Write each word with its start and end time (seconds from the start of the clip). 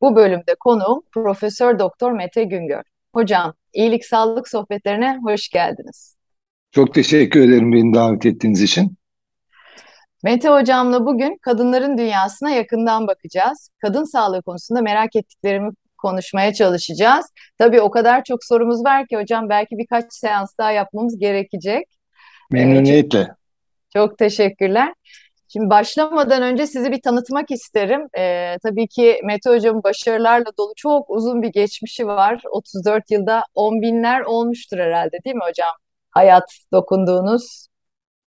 Bu 0.00 0.16
bölümde 0.16 0.54
konuğum 0.60 1.02
Profesör 1.12 1.78
Doktor 1.78 2.12
Mete 2.12 2.44
Güngör. 2.44 2.82
Hocam, 3.14 3.54
İyilik 3.72 4.04
Sağlık 4.04 4.48
Sohbetlerine 4.48 5.18
hoş 5.22 5.48
geldiniz. 5.48 6.16
Çok 6.70 6.94
teşekkür 6.94 7.40
ederim 7.40 7.72
beni 7.72 7.94
davet 7.94 8.26
ettiğiniz 8.26 8.62
için. 8.62 8.96
Mete 10.22 10.48
Hocam'la 10.48 11.06
bugün 11.06 11.38
kadınların 11.42 11.98
dünyasına 11.98 12.50
yakından 12.50 13.06
bakacağız. 13.06 13.70
Kadın 13.78 14.04
sağlığı 14.04 14.42
konusunda 14.42 14.80
merak 14.80 15.16
ettiklerimi 15.16 15.70
konuşmaya 15.98 16.52
çalışacağız. 16.54 17.26
Tabii 17.58 17.80
o 17.80 17.90
kadar 17.90 18.24
çok 18.24 18.44
sorumuz 18.44 18.84
var 18.84 19.06
ki 19.06 19.16
hocam 19.16 19.48
belki 19.48 19.78
birkaç 19.78 20.04
seans 20.10 20.58
daha 20.58 20.72
yapmamız 20.72 21.18
gerekecek. 21.18 21.84
Memnuniyetle. 22.50 23.18
Ee, 23.18 23.26
çok 23.92 24.18
teşekkürler. 24.18 24.94
Şimdi 25.48 25.70
başlamadan 25.70 26.42
önce 26.42 26.66
sizi 26.66 26.92
bir 26.92 27.02
tanıtmak 27.02 27.50
isterim. 27.50 28.00
Ee, 28.18 28.56
tabii 28.62 28.88
ki 28.88 29.20
Mete 29.24 29.50
Hocam'ın 29.50 29.82
başarılarla 29.82 30.46
dolu 30.58 30.72
çok 30.76 31.10
uzun 31.10 31.42
bir 31.42 31.48
geçmişi 31.48 32.06
var. 32.06 32.42
34 32.50 33.10
yılda 33.10 33.42
on 33.54 33.82
binler 33.82 34.20
olmuştur 34.20 34.78
herhalde 34.78 35.16
değil 35.24 35.36
mi 35.36 35.42
hocam? 35.48 35.72
Hayat 36.10 36.44
dokunduğunuz. 36.72 37.68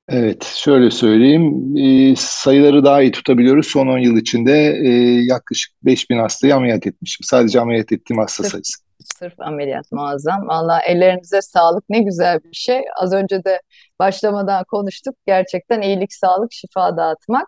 Evet, 0.10 0.44
şöyle 0.44 0.92
söyleyeyim. 0.92 1.78
E, 1.78 2.16
sayıları 2.18 2.84
daha 2.84 3.02
iyi 3.02 3.12
tutabiliyoruz. 3.12 3.68
Son 3.68 3.88
10 3.88 3.98
yıl 3.98 4.18
içinde 4.18 4.80
e, 4.86 4.90
yaklaşık 5.26 5.74
5000 5.84 6.18
hastayı 6.20 6.56
ameliyat 6.56 6.88
etmişim. 6.88 7.24
Sadece 7.24 7.60
ameliyat 7.60 7.92
ettiğim 7.92 8.20
hasta 8.20 8.44
sayısı. 8.44 8.89
Sırf 9.18 9.40
ameliyat 9.40 9.92
muazzam. 9.92 10.48
Valla 10.48 10.82
ellerinize 10.82 11.42
sağlık. 11.42 11.84
Ne 11.90 12.00
güzel 12.00 12.40
bir 12.44 12.56
şey. 12.56 12.82
Az 13.02 13.14
önce 13.14 13.44
de 13.44 13.62
başlamadan 14.00 14.64
konuştuk. 14.64 15.16
Gerçekten 15.28 15.82
iyilik, 15.82 16.14
sağlık, 16.14 16.52
şifa 16.54 16.98
dağıtmak. 16.98 17.48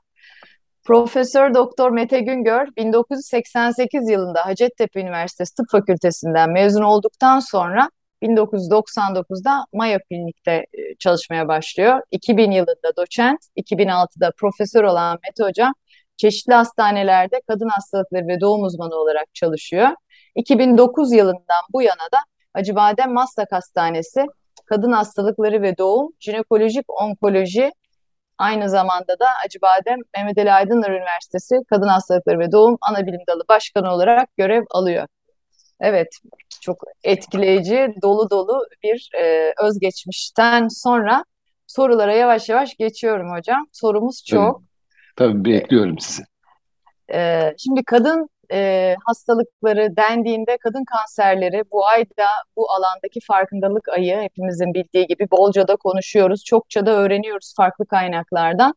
Profesör 0.84 1.54
Doktor 1.54 1.92
Mete 1.92 2.20
Güngör 2.20 2.68
1988 2.78 4.10
yılında 4.10 4.46
Hacettepe 4.46 5.02
Üniversitesi 5.02 5.56
Tıp 5.56 5.70
Fakültesinden 5.72 6.52
mezun 6.52 6.82
olduktan 6.82 7.40
sonra 7.40 7.90
1999'da 8.22 9.66
Mayo 9.74 10.00
Klinik'te 10.10 10.52
e, 10.52 10.96
çalışmaya 11.00 11.48
başlıyor. 11.48 12.02
2000 12.12 12.52
yılında 12.52 12.96
doçent, 12.98 13.40
2006'da 13.58 14.32
profesör 14.38 14.84
olan 14.84 15.20
Mete 15.28 15.44
Hocam 15.44 15.74
çeşitli 16.18 16.54
hastanelerde 16.54 17.42
kadın 17.48 17.70
hastalıkları 17.70 18.28
ve 18.28 18.42
doğum 18.42 18.64
uzmanı 18.64 18.96
olarak 18.96 19.34
çalışıyor. 19.34 19.88
2009 20.36 21.14
yılından 21.14 21.64
bu 21.74 21.82
yana 21.82 22.08
da 22.14 22.18
Acıbadem 22.54 23.14
Maslak 23.14 23.52
Hastanesi 23.52 24.26
Kadın 24.66 24.92
Hastalıkları 24.92 25.62
ve 25.62 25.78
Doğum, 25.78 26.12
Jinekolojik 26.20 27.02
Onkoloji, 27.02 27.72
aynı 28.38 28.70
zamanda 28.70 29.20
da 29.20 29.26
Acıbadem 29.46 30.00
Mehmet 30.16 30.38
Ali 30.38 30.52
Aydınlar 30.52 30.90
Üniversitesi 30.90 31.56
Kadın 31.70 31.88
Hastalıkları 31.88 32.40
ve 32.40 32.52
Doğum 32.52 32.78
Anabilim 32.82 33.22
Dalı 33.28 33.44
Başkanı 33.50 33.94
olarak 33.94 34.38
görev 34.38 34.64
alıyor. 34.70 35.08
Evet, 35.80 36.08
çok 36.62 36.84
etkileyici, 37.04 37.96
dolu 38.02 38.30
dolu 38.30 38.66
bir 38.84 39.10
e, 39.22 39.54
özgeçmişten 39.64 40.68
sonra 40.68 41.26
sorulara 41.68 42.14
yavaş 42.14 42.50
yavaş 42.50 42.78
geçiyorum 42.78 43.32
hocam. 43.32 43.68
Sorumuz 43.72 44.24
çok. 44.26 44.62
Tabii, 45.16 45.34
tabii 45.34 45.46
bekliyorum 45.46 46.00
sizi. 46.00 46.24
E, 47.14 47.54
şimdi 47.58 47.84
kadın 47.84 48.30
e, 48.52 48.96
hastalıkları 49.06 49.98
dendiğinde 49.98 50.58
kadın 50.58 50.84
kanserleri 50.86 51.64
bu 51.72 51.86
ayda 51.86 52.28
bu 52.58 52.72
alandaki 52.72 53.20
farkındalık 53.28 53.90
ayı 53.90 54.18
hepimizin 54.18 54.74
bildiği 54.74 55.08
gibi 55.08 55.28
bolca 55.32 55.68
da 55.68 55.76
konuşuyoruz. 55.76 56.44
Çokça 56.46 56.86
da 56.86 56.92
öğreniyoruz 56.92 57.54
farklı 57.58 57.86
kaynaklardan. 57.86 58.74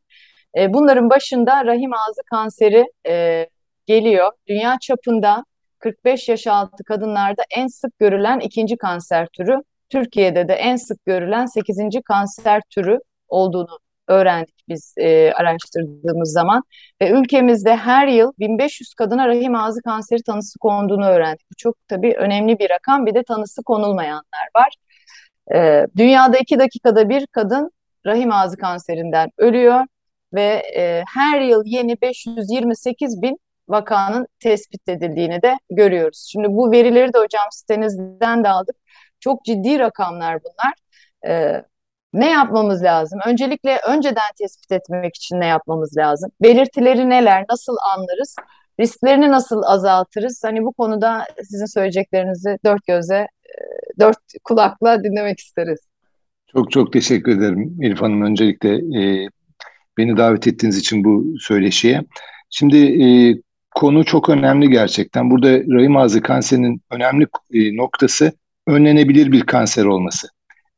E, 0.59 0.73
bunların 0.75 1.11
başında 1.11 1.65
rahim 1.65 1.95
ağzı 1.95 2.23
kanseri 2.31 2.85
e, 3.07 3.47
geliyor. 3.87 4.33
Dünya 4.49 4.77
çapında 4.81 5.45
45 5.79 6.29
yaş 6.29 6.47
altı 6.47 6.85
kadınlarda 6.85 7.43
en 7.57 7.67
sık 7.67 7.99
görülen 7.99 8.41
ikinci 8.41 8.77
kanser 8.77 9.27
türü. 9.27 9.57
Türkiye'de 9.89 10.49
de 10.49 10.55
en 10.55 10.77
sık 10.77 11.07
görülen 11.07 11.47
8. 11.47 12.01
kanser 12.05 12.63
türü 12.71 12.99
olduğunu 13.29 13.79
öğrendik 14.09 14.55
biz 14.69 14.95
e, 14.99 15.33
araştırdığımız 15.33 16.33
zaman. 16.33 16.63
Ve 17.03 17.11
ülkemizde 17.11 17.77
her 17.77 18.09
yıl 18.09 18.33
1500 18.39 18.95
kadına 18.95 19.29
rahim 19.29 19.55
ağzı 19.55 19.83
kanseri 19.83 20.23
tanısı 20.23 20.59
konduğunu 20.59 21.07
öğrendik. 21.07 21.47
Bu 21.51 21.55
çok 21.59 21.77
tabii 21.89 22.15
önemli 22.19 22.59
bir 22.59 22.71
rakam. 22.71 23.07
Bir 23.07 23.15
de 23.15 23.23
tanısı 23.23 23.63
konulmayanlar 23.63 24.49
var. 24.57 24.75
E, 25.55 25.87
dünyada 25.97 26.39
iki 26.39 26.59
dakikada 26.59 27.09
bir 27.09 27.27
kadın 27.27 27.71
rahim 28.07 28.33
ağzı 28.33 28.57
kanserinden 28.57 29.31
ölüyor 29.39 29.81
ve 30.35 30.63
e, 30.77 31.05
her 31.15 31.41
yıl 31.41 31.63
yeni 31.67 32.01
528 32.03 33.23
bin 33.23 33.39
vakanın 33.69 34.27
tespit 34.41 34.89
edildiğini 34.89 35.43
de 35.43 35.55
görüyoruz. 35.71 36.29
Şimdi 36.33 36.49
bu 36.51 36.71
verileri 36.73 37.13
de 37.13 37.19
hocam 37.19 37.49
sitenizden 37.51 38.45
de 38.45 38.49
aldık. 38.49 38.77
Çok 39.21 39.45
ciddi 39.45 39.79
rakamlar 39.79 40.39
bunlar. 40.45 40.75
Ee, 41.27 41.65
ne 42.15 42.31
yapmamız 42.31 42.83
lazım? 42.83 43.21
Öncelikle 43.27 43.79
önceden 43.89 44.33
tespit 44.39 44.73
etmek 44.73 45.17
için 45.17 45.41
ne 45.41 45.47
yapmamız 45.47 45.97
lazım? 45.97 46.31
Belirtileri 46.43 47.11
neler? 47.11 47.45
Nasıl 47.51 47.77
anlarız? 47.95 48.37
Risklerini 48.81 49.31
nasıl 49.31 49.63
azaltırız? 49.63 50.41
Hani 50.45 50.65
bu 50.65 50.73
konuda 50.73 51.27
sizin 51.43 51.67
söyleyeceklerinizi 51.67 52.59
dört 52.65 52.87
göze, 52.87 53.17
e, 53.17 53.55
dört 54.01 54.19
kulakla 54.45 55.05
dinlemek 55.05 55.39
isteriz. 55.39 55.79
Çok 56.53 56.73
çok 56.73 56.93
teşekkür 56.93 57.39
ederim 57.39 57.79
Elif 57.83 58.03
Hanım. 58.03 58.23
Öncelikle 58.23 58.75
e, 58.75 59.29
beni 59.99 60.17
davet 60.17 60.47
ettiğiniz 60.47 60.79
için 60.79 61.05
bu 61.05 61.25
söyleşiye. 61.41 62.05
Şimdi 62.51 63.05
e, 63.05 63.07
konu 63.75 64.05
çok 64.05 64.29
önemli 64.29 64.69
gerçekten. 64.69 65.31
Burada 65.31 65.49
rahim 65.49 65.97
ağzı 65.97 66.23
kanserinin 66.23 66.83
önemli 66.91 67.27
e, 67.53 67.77
noktası 67.77 68.33
önlenebilir 68.67 69.33
bir 69.33 69.41
kanser 69.41 69.85
olması. 69.85 70.29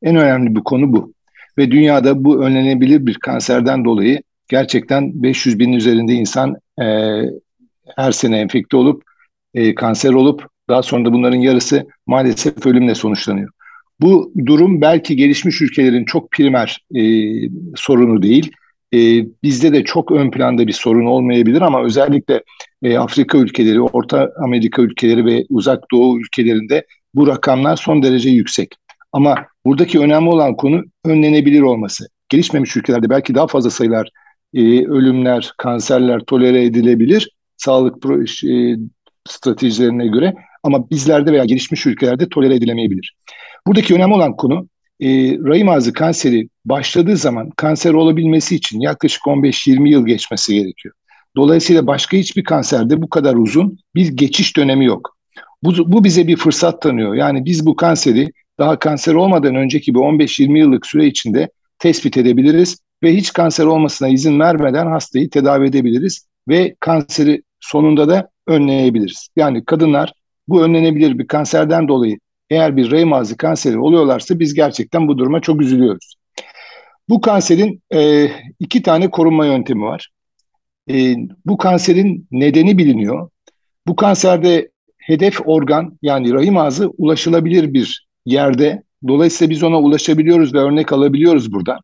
En 0.01 0.15
önemli 0.15 0.55
bir 0.55 0.63
konu 0.63 0.93
bu. 0.93 1.13
Ve 1.57 1.71
dünyada 1.71 2.23
bu 2.23 2.43
önlenebilir 2.43 3.05
bir 3.05 3.15
kanserden 3.15 3.85
dolayı 3.85 4.21
gerçekten 4.47 5.23
500 5.23 5.59
bin 5.59 5.73
üzerinde 5.73 6.13
insan 6.13 6.55
e, 6.81 6.85
her 7.95 8.11
sene 8.11 8.39
enfekte 8.39 8.77
olup 8.77 9.03
e, 9.53 9.75
kanser 9.75 10.13
olup 10.13 10.47
daha 10.69 10.83
sonra 10.83 11.05
da 11.05 11.13
bunların 11.13 11.37
yarısı 11.37 11.87
maalesef 12.07 12.65
ölümle 12.65 12.95
sonuçlanıyor. 12.95 13.49
Bu 14.01 14.33
durum 14.45 14.81
belki 14.81 15.15
gelişmiş 15.15 15.61
ülkelerin 15.61 16.05
çok 16.05 16.31
primer 16.31 16.81
e, 16.95 17.01
sorunu 17.75 18.21
değil. 18.21 18.51
E, 18.93 18.97
bizde 19.43 19.73
de 19.73 19.83
çok 19.83 20.11
ön 20.11 20.31
planda 20.31 20.67
bir 20.67 20.73
sorun 20.73 21.05
olmayabilir 21.05 21.61
ama 21.61 21.83
özellikle 21.83 22.43
e, 22.83 22.97
Afrika 22.97 23.37
ülkeleri, 23.37 23.81
Orta 23.81 24.31
Amerika 24.43 24.81
ülkeleri 24.81 25.25
ve 25.25 25.45
Uzak 25.49 25.91
Doğu 25.91 26.19
ülkelerinde 26.19 26.85
bu 27.13 27.27
rakamlar 27.27 27.75
son 27.75 28.03
derece 28.03 28.29
yüksek. 28.29 28.75
Ama 29.11 29.45
buradaki 29.65 29.99
önemli 29.99 30.29
olan 30.29 30.55
konu 30.55 30.83
önlenebilir 31.05 31.61
olması. 31.61 32.07
Gelişmemiş 32.29 32.77
ülkelerde 32.77 33.09
belki 33.09 33.35
daha 33.35 33.47
fazla 33.47 33.69
sayılar 33.69 34.09
e, 34.53 34.85
ölümler, 34.85 35.51
kanserler 35.57 36.19
tolere 36.19 36.63
edilebilir 36.63 37.29
sağlık 37.57 38.05
e, 38.43 38.75
stratejilerine 39.27 40.07
göre 40.07 40.35
ama 40.63 40.89
bizlerde 40.89 41.31
veya 41.31 41.45
gelişmiş 41.45 41.85
ülkelerde 41.85 42.29
tolere 42.29 42.55
edilemeyebilir. 42.55 43.15
Buradaki 43.67 43.95
önemli 43.95 44.13
olan 44.13 44.35
konu 44.35 44.67
e, 44.99 45.07
rahim 45.37 45.69
ağzı 45.69 45.93
kanseri 45.93 46.49
başladığı 46.65 47.17
zaman 47.17 47.49
kanser 47.49 47.93
olabilmesi 47.93 48.55
için 48.55 48.79
yaklaşık 48.79 49.21
15-20 49.21 49.89
yıl 49.89 50.05
geçmesi 50.05 50.53
gerekiyor. 50.53 50.95
Dolayısıyla 51.35 51.87
başka 51.87 52.17
hiçbir 52.17 52.43
kanserde 52.43 53.01
bu 53.01 53.09
kadar 53.09 53.35
uzun 53.35 53.77
bir 53.95 54.07
geçiş 54.07 54.57
dönemi 54.57 54.85
yok. 54.85 55.17
Bu, 55.63 55.91
bu 55.91 56.03
bize 56.03 56.27
bir 56.27 56.37
fırsat 56.37 56.81
tanıyor. 56.81 57.15
Yani 57.15 57.45
biz 57.45 57.65
bu 57.65 57.75
kanseri 57.75 58.31
daha 58.59 58.79
kanser 58.79 59.13
olmadan 59.13 59.55
önceki 59.55 59.93
bir 59.93 59.99
15-20 59.99 60.57
yıllık 60.57 60.85
süre 60.85 61.05
içinde 61.05 61.49
tespit 61.79 62.17
edebiliriz 62.17 62.77
ve 63.03 63.15
hiç 63.15 63.33
kanser 63.33 63.65
olmasına 63.65 64.07
izin 64.07 64.39
vermeden 64.39 64.87
hastayı 64.87 65.29
tedavi 65.29 65.67
edebiliriz 65.67 66.27
ve 66.47 66.75
kanseri 66.79 67.41
sonunda 67.59 68.09
da 68.09 68.29
önleyebiliriz. 68.47 69.29
Yani 69.35 69.65
kadınlar 69.65 70.13
bu 70.47 70.63
önlenebilir 70.63 71.19
bir 71.19 71.27
kanserden 71.27 71.87
dolayı 71.87 72.17
eğer 72.49 72.77
bir 72.77 72.91
rahim 72.91 73.13
ağzı 73.13 73.37
kanseri 73.37 73.79
oluyorlarsa 73.79 74.39
biz 74.39 74.53
gerçekten 74.53 75.07
bu 75.07 75.17
duruma 75.17 75.41
çok 75.41 75.61
üzülüyoruz. 75.61 76.15
Bu 77.09 77.21
kanserin 77.21 77.81
e, 77.93 78.27
iki 78.59 78.81
tane 78.81 79.09
korunma 79.09 79.45
yöntemi 79.45 79.81
var. 79.81 80.09
E, 80.89 81.15
bu 81.45 81.57
kanserin 81.57 82.27
nedeni 82.31 82.77
biliniyor. 82.77 83.29
Bu 83.87 83.95
kanserde 83.95 84.69
hedef 84.97 85.47
organ 85.47 85.97
yani 86.01 86.33
rahim 86.33 86.57
ağzı 86.57 86.89
ulaşılabilir 86.97 87.73
bir 87.73 88.06
yerde. 88.31 88.83
Dolayısıyla 89.07 89.49
biz 89.49 89.63
ona 89.63 89.79
ulaşabiliyoruz 89.79 90.53
ve 90.53 90.59
örnek 90.59 90.93
alabiliyoruz 90.93 91.53
burada. 91.53 91.79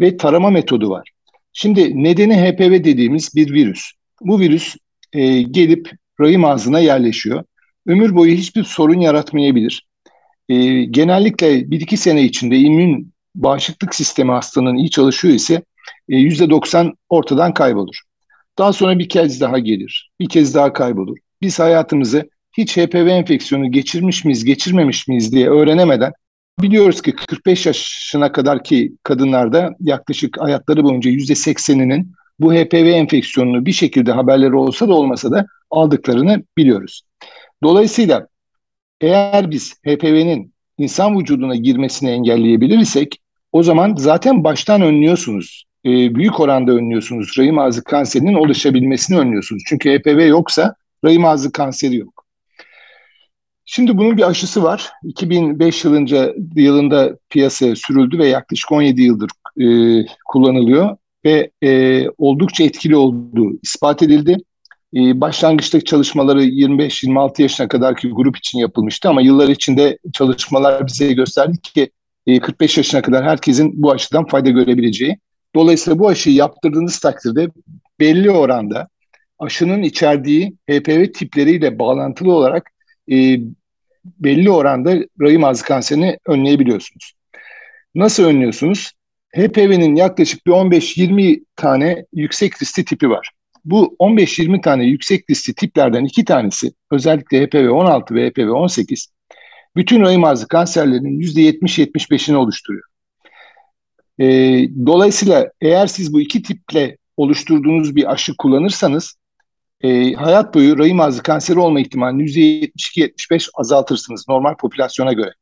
Ve 0.00 0.16
tarama 0.16 0.50
metodu 0.50 0.90
var. 0.90 1.10
Şimdi 1.52 2.02
nedeni 2.04 2.34
HPV 2.34 2.84
dediğimiz 2.84 3.34
bir 3.34 3.52
virüs. 3.52 3.92
Bu 4.20 4.40
virüs 4.40 4.76
e, 5.12 5.42
gelip 5.42 5.90
rahim 6.20 6.44
ağzına 6.44 6.80
yerleşiyor. 6.80 7.44
Ömür 7.86 8.16
boyu 8.16 8.34
hiçbir 8.34 8.64
sorun 8.64 9.00
yaratmayabilir. 9.00 9.86
E, 10.48 10.84
genellikle 10.84 11.70
bir 11.70 11.80
iki 11.80 11.96
sene 11.96 12.22
içinde 12.22 12.58
immün 12.58 13.12
bağışıklık 13.34 13.94
sistemi 13.94 14.30
hastanın 14.30 14.76
iyi 14.76 14.90
çalışıyor 14.90 15.34
ise 15.34 15.62
e, 16.08 16.16
yüzde 16.16 16.50
doksan 16.50 16.94
ortadan 17.08 17.54
kaybolur. 17.54 18.00
Daha 18.58 18.72
sonra 18.72 18.98
bir 18.98 19.08
kez 19.08 19.40
daha 19.40 19.58
gelir, 19.58 20.10
bir 20.20 20.28
kez 20.28 20.54
daha 20.54 20.72
kaybolur. 20.72 21.16
Biz 21.42 21.58
hayatımızı 21.58 22.30
hiç 22.56 22.76
HPV 22.76 23.06
enfeksiyonu 23.06 23.70
geçirmiş 23.70 24.24
miyiz, 24.24 24.44
geçirmemiş 24.44 25.08
miyiz 25.08 25.32
diye 25.32 25.50
öğrenemeden 25.50 26.12
biliyoruz 26.62 27.02
ki 27.02 27.12
45 27.12 27.66
yaşına 27.66 28.32
kadar 28.32 28.64
ki 28.64 28.92
kadınlarda 29.02 29.76
yaklaşık 29.80 30.40
hayatları 30.40 30.84
boyunca 30.84 31.10
yüzde 31.10 31.34
sekseninin 31.34 32.12
bu 32.38 32.54
HPV 32.54 32.86
enfeksiyonunu 32.86 33.66
bir 33.66 33.72
şekilde 33.72 34.12
haberleri 34.12 34.54
olsa 34.54 34.88
da 34.88 34.94
olmasa 34.94 35.30
da 35.30 35.46
aldıklarını 35.70 36.42
biliyoruz. 36.56 37.02
Dolayısıyla 37.62 38.26
eğer 39.00 39.50
biz 39.50 39.74
HPV'nin 39.86 40.52
insan 40.78 41.18
vücuduna 41.18 41.56
girmesini 41.56 42.10
engelleyebilirsek 42.10 43.20
o 43.52 43.62
zaman 43.62 43.94
zaten 43.98 44.44
baştan 44.44 44.82
önlüyorsunuz. 44.82 45.64
E, 45.84 46.14
büyük 46.14 46.40
oranda 46.40 46.72
önlüyorsunuz. 46.72 47.34
Rahim 47.38 47.58
ağzı 47.58 47.84
kanserinin 47.84 48.34
oluşabilmesini 48.34 49.18
önlüyorsunuz. 49.18 49.62
Çünkü 49.66 49.98
HPV 49.98 50.26
yoksa 50.28 50.74
rahim 51.04 51.24
ağzı 51.24 51.52
kanseri 51.52 51.96
yok. 51.96 52.15
Şimdi 53.68 53.98
bunun 53.98 54.16
bir 54.16 54.28
aşısı 54.28 54.62
var. 54.62 54.90
2005 55.04 55.84
yılınca 55.84 56.34
yılında 56.54 57.18
piyasaya 57.30 57.76
sürüldü 57.76 58.18
ve 58.18 58.28
yaklaşık 58.28 58.72
17 58.72 59.02
yıldır 59.02 59.30
e, 59.60 59.66
kullanılıyor 60.26 60.96
ve 61.24 61.50
e, 61.62 62.02
oldukça 62.18 62.64
etkili 62.64 62.96
olduğu 62.96 63.52
ispat 63.62 64.02
edildi. 64.02 64.36
E, 64.96 65.20
başlangıçtaki 65.20 65.84
çalışmaları 65.84 66.44
25-26 66.44 67.42
yaşına 67.42 67.68
kadarki 67.68 68.08
grup 68.08 68.36
için 68.36 68.58
yapılmıştı 68.58 69.08
ama 69.08 69.20
yıllar 69.22 69.48
içinde 69.48 69.98
çalışmalar 70.12 70.86
bize 70.86 71.12
gösterdi 71.12 71.58
ki 71.62 71.90
45 72.42 72.76
yaşına 72.76 73.02
kadar 73.02 73.24
herkesin 73.24 73.82
bu 73.82 73.92
aşıdan 73.92 74.26
fayda 74.26 74.50
görebileceği. 74.50 75.18
Dolayısıyla 75.54 75.98
bu 75.98 76.08
aşıyı 76.08 76.36
yaptırdığınız 76.36 76.98
takdirde 76.98 77.48
belli 78.00 78.30
oranda 78.30 78.88
aşının 79.38 79.82
içerdiği 79.82 80.56
HPV 80.70 81.12
tipleriyle 81.12 81.78
bağlantılı 81.78 82.32
olarak 82.32 82.70
e, 83.12 83.38
belli 84.04 84.50
oranda 84.50 84.96
rahim 85.20 85.44
ağzı 85.44 85.64
kanserini 85.64 86.18
önleyebiliyorsunuz. 86.26 87.12
Nasıl 87.94 88.24
önlüyorsunuz? 88.24 88.92
HPV'nin 89.36 89.94
yaklaşık 89.94 90.46
bir 90.46 90.52
15-20 90.52 91.44
tane 91.56 92.06
yüksek 92.12 92.62
riskli 92.62 92.84
tipi 92.84 93.10
var. 93.10 93.30
Bu 93.64 93.96
15-20 94.00 94.60
tane 94.60 94.84
yüksek 94.84 95.30
riskli 95.30 95.54
tiplerden 95.54 96.04
iki 96.04 96.24
tanesi 96.24 96.72
özellikle 96.90 97.46
HPV 97.46 97.70
16 97.70 98.14
ve 98.14 98.30
HPV 98.30 98.50
18 98.50 99.08
bütün 99.76 100.00
rahim 100.00 100.24
ağzı 100.24 100.48
kanserlerinin 100.48 101.20
%70-75'ini 101.20 102.36
oluşturuyor. 102.36 102.84
E, 104.18 104.26
dolayısıyla 104.86 105.50
eğer 105.60 105.86
siz 105.86 106.12
bu 106.12 106.20
iki 106.20 106.42
tiple 106.42 106.96
oluşturduğunuz 107.16 107.96
bir 107.96 108.12
aşı 108.12 108.36
kullanırsanız 108.36 109.16
e, 109.80 110.12
hayat 110.12 110.54
boyu 110.54 110.78
rahim 110.78 111.00
ağzı 111.00 111.22
kanseri 111.22 111.58
olma 111.58 111.80
ihtimalini 111.80 112.22
%72-75 112.22 113.48
azaltırsınız 113.54 114.24
normal 114.28 114.56
popülasyona 114.56 115.12
göre. 115.12 115.32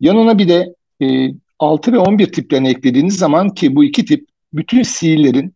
Yanına 0.00 0.38
bir 0.38 0.48
de 0.48 0.74
e, 1.02 1.28
6 1.58 1.92
ve 1.92 1.98
11 1.98 2.32
tiplerini 2.32 2.68
eklediğiniz 2.68 3.16
zaman 3.16 3.50
ki 3.50 3.76
bu 3.76 3.84
iki 3.84 4.04
tip 4.04 4.28
bütün 4.52 4.82
sihirlerin 4.82 5.54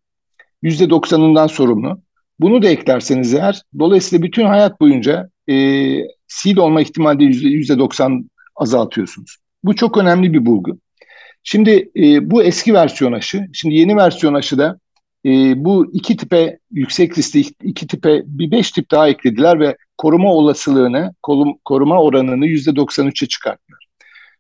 %90'ından 0.63 1.49
sorumlu. 1.49 2.03
Bunu 2.41 2.63
da 2.63 2.69
eklerseniz 2.69 3.35
eğer 3.35 3.63
dolayısıyla 3.79 4.23
bütün 4.23 4.47
hayat 4.47 4.81
boyunca 4.81 5.31
e, 5.51 5.55
sil 6.37 6.57
olma 6.57 6.81
ihtimali 6.81 7.25
%90 7.25 8.25
azaltıyorsunuz. 8.57 9.37
Bu 9.65 9.77
çok 9.77 9.99
önemli 9.99 10.33
bir 10.33 10.47
bulgu. 10.47 10.79
Şimdi 11.43 11.91
e, 11.97 12.31
bu 12.31 12.43
eski 12.43 12.75
versiyon 12.75 13.13
aşı, 13.13 13.47
şimdi 13.53 13.75
yeni 13.75 13.97
versiyon 13.97 14.35
aşıda 14.35 14.79
e, 15.27 15.65
bu 15.65 15.91
iki 15.93 16.17
tipe 16.17 16.59
yüksek 16.71 17.19
riskli 17.19 17.45
iki 17.63 17.87
tipe 17.87 18.23
bir 18.27 18.51
beş 18.51 18.71
tip 18.71 18.91
daha 18.91 19.09
eklediler 19.09 19.61
ve 19.61 19.77
koruma 19.99 20.33
olasılığını, 20.33 21.15
koruma 21.65 22.03
oranını 22.03 22.47
yüzde 22.47 22.71
93'e 22.71 23.29
çıkarttılar. 23.29 23.89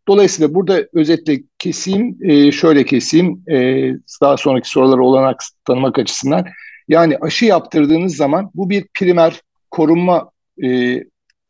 Dolayısıyla 0.08 0.54
burada 0.54 0.88
özetle 0.92 1.42
keseyim, 1.58 2.18
e, 2.22 2.52
şöyle 2.52 2.84
keseyim, 2.84 3.42
e, 3.50 3.90
daha 4.20 4.36
sonraki 4.36 4.68
soruları 4.70 5.04
olanak 5.04 5.42
tanımak 5.64 5.98
açısından. 5.98 6.46
Yani 6.88 7.18
aşı 7.20 7.44
yaptırdığınız 7.44 8.16
zaman 8.16 8.50
bu 8.54 8.70
bir 8.70 8.86
primer 8.94 9.40
korunma 9.70 10.30
e, 10.62 10.68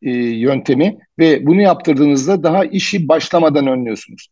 e, 0.03 0.11
yöntemi 0.13 0.99
ve 1.19 1.47
bunu 1.47 1.61
yaptırdığınızda 1.63 2.43
daha 2.43 2.65
işi 2.65 3.09
başlamadan 3.09 3.67
önlüyorsunuz. 3.67 4.29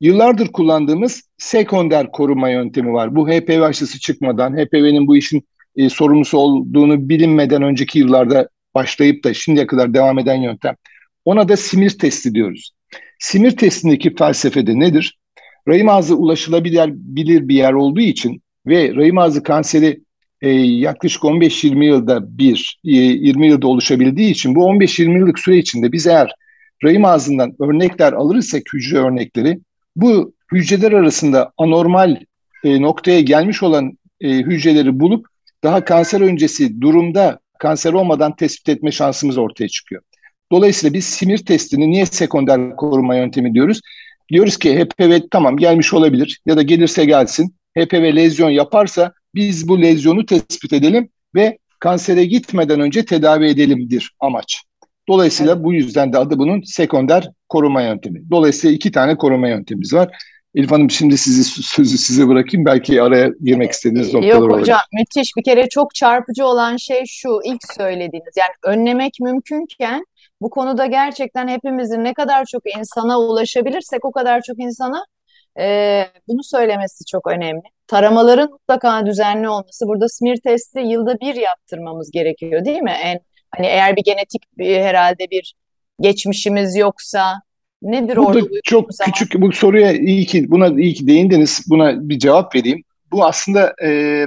Yıllardır 0.00 0.48
kullandığımız 0.48 1.22
sekonder 1.38 2.10
koruma 2.12 2.50
yöntemi 2.50 2.92
var. 2.92 3.16
Bu 3.16 3.28
HPV 3.28 3.60
aşısı 3.62 4.00
çıkmadan, 4.00 4.56
HPV'nin 4.56 5.06
bu 5.06 5.16
işin 5.16 5.48
e, 5.76 5.88
sorumlusu 5.88 6.38
olduğunu 6.38 7.08
bilinmeden 7.08 7.62
önceki 7.62 7.98
yıllarda 7.98 8.48
başlayıp 8.74 9.24
da 9.24 9.34
şimdiye 9.34 9.66
kadar 9.66 9.94
devam 9.94 10.18
eden 10.18 10.36
yöntem. 10.42 10.74
Ona 11.24 11.48
da 11.48 11.56
simir 11.56 11.90
testi 11.90 12.34
diyoruz. 12.34 12.70
Simir 13.18 13.50
testindeki 13.50 14.14
felsefede 14.14 14.78
nedir? 14.78 15.18
Rahim 15.68 15.88
ağzı 15.88 16.16
ulaşılabilir 16.16 16.90
bilir 16.94 17.48
bir 17.48 17.54
yer 17.54 17.72
olduğu 17.72 18.00
için 18.00 18.42
ve 18.66 18.94
rahim 18.94 19.18
ağzı 19.18 19.42
kanseri 19.42 20.00
e, 20.42 20.50
yaklaşık 20.60 21.22
15-20 21.22 21.84
yılda 21.84 22.38
bir, 22.38 22.80
e, 22.84 22.90
20 22.90 23.48
yılda 23.48 23.66
oluşabildiği 23.66 24.30
için 24.30 24.54
bu 24.54 24.60
15-20 24.60 25.18
yıllık 25.18 25.38
süre 25.38 25.58
içinde 25.58 25.92
biz 25.92 26.06
eğer 26.06 26.32
rahim 26.84 27.04
ağzından 27.04 27.56
örnekler 27.60 28.12
alırsak 28.12 28.62
hücre 28.72 28.98
örnekleri 28.98 29.58
bu 30.00 30.32
hücreler 30.52 30.92
arasında 30.92 31.52
anormal 31.58 32.16
e, 32.64 32.82
noktaya 32.82 33.20
gelmiş 33.20 33.62
olan 33.62 33.98
e, 34.20 34.28
hücreleri 34.28 35.00
bulup 35.00 35.26
daha 35.64 35.84
kanser 35.84 36.20
öncesi 36.20 36.80
durumda 36.80 37.40
kanser 37.58 37.92
olmadan 37.92 38.36
tespit 38.36 38.68
etme 38.68 38.92
şansımız 38.92 39.38
ortaya 39.38 39.68
çıkıyor. 39.68 40.02
Dolayısıyla 40.52 40.94
biz 40.94 41.04
simir 41.04 41.38
testini 41.38 41.90
niye 41.90 42.06
sekonder 42.06 42.76
koruma 42.76 43.16
yöntemi 43.16 43.54
diyoruz? 43.54 43.80
Diyoruz 44.32 44.56
ki 44.56 44.78
HPV 44.78 45.20
tamam 45.30 45.56
gelmiş 45.56 45.94
olabilir 45.94 46.40
ya 46.46 46.56
da 46.56 46.62
gelirse 46.62 47.04
gelsin. 47.04 47.54
HPV 47.78 48.16
lezyon 48.16 48.50
yaparsa 48.50 49.12
biz 49.34 49.68
bu 49.68 49.82
lezyonu 49.82 50.26
tespit 50.26 50.72
edelim 50.72 51.08
ve 51.34 51.58
kansere 51.78 52.24
gitmeden 52.24 52.80
önce 52.80 53.04
tedavi 53.04 53.46
edelimdir 53.46 54.12
amaç. 54.20 54.62
Dolayısıyla 55.08 55.52
evet. 55.52 55.64
bu 55.64 55.72
yüzden 55.72 56.12
de 56.12 56.18
adı 56.18 56.38
bunun 56.38 56.62
sekonder 56.62 57.30
koruma 57.48 57.82
yöntemi. 57.82 58.30
Dolayısıyla 58.30 58.76
iki 58.76 58.92
tane 58.92 59.16
koruma 59.16 59.48
yöntemimiz 59.48 59.94
var. 59.94 60.08
Elif 60.54 60.70
Hanım 60.70 60.90
şimdi 60.90 61.18
sizi 61.18 61.44
sözü 61.62 61.98
size 61.98 62.28
bırakayım. 62.28 62.66
Belki 62.66 63.02
araya 63.02 63.30
girmek 63.44 63.72
istediğiniz 63.72 64.14
noktalar 64.14 64.34
Yok 64.34 64.42
hocam 64.42 64.58
olabilir. 64.58 64.76
müthiş. 64.92 65.36
Bir 65.36 65.44
kere 65.44 65.68
çok 65.68 65.94
çarpıcı 65.94 66.46
olan 66.46 66.76
şey 66.76 67.02
şu 67.06 67.40
ilk 67.44 67.60
söylediğiniz. 67.76 68.34
Yani 68.36 68.76
önlemek 68.76 69.12
mümkünken 69.20 70.04
bu 70.40 70.50
konuda 70.50 70.86
gerçekten 70.86 71.48
hepimizin 71.48 72.04
ne 72.04 72.14
kadar 72.14 72.44
çok 72.44 72.62
insana 72.78 73.20
ulaşabilirsek 73.20 74.04
o 74.04 74.12
kadar 74.12 74.42
çok 74.42 74.58
insana 74.58 75.04
e, 75.60 76.04
bunu 76.28 76.44
söylemesi 76.44 77.04
çok 77.04 77.26
önemli. 77.26 77.62
Taramaların 77.86 78.50
mutlaka 78.50 79.06
düzenli 79.06 79.48
olması. 79.48 79.86
Burada 79.86 80.08
smear 80.08 80.36
testi 80.44 80.80
yılda 80.80 81.20
bir 81.20 81.34
yaptırmamız 81.34 82.10
gerekiyor 82.10 82.64
değil 82.64 82.82
mi? 82.82 82.96
En 83.02 83.20
Hani 83.56 83.66
eğer 83.66 83.96
bir 83.96 84.02
genetik 84.04 84.42
bir, 84.58 84.80
herhalde 84.80 85.30
bir 85.30 85.54
geçmişimiz 86.00 86.76
yoksa 86.76 87.42
nedir 87.82 88.16
Burada 88.16 88.38
orada? 88.38 88.48
çok 88.64 88.94
zaman? 88.94 89.12
küçük 89.12 89.40
bu 89.42 89.52
soruya 89.52 89.92
iyi 89.92 90.26
ki 90.26 90.50
buna 90.50 90.80
iyi 90.80 90.94
ki 90.94 91.06
değindiniz. 91.06 91.64
Buna 91.68 92.08
bir 92.08 92.18
cevap 92.18 92.54
vereyim. 92.54 92.82
Bu 93.12 93.24
aslında 93.24 93.74
e, 93.84 94.26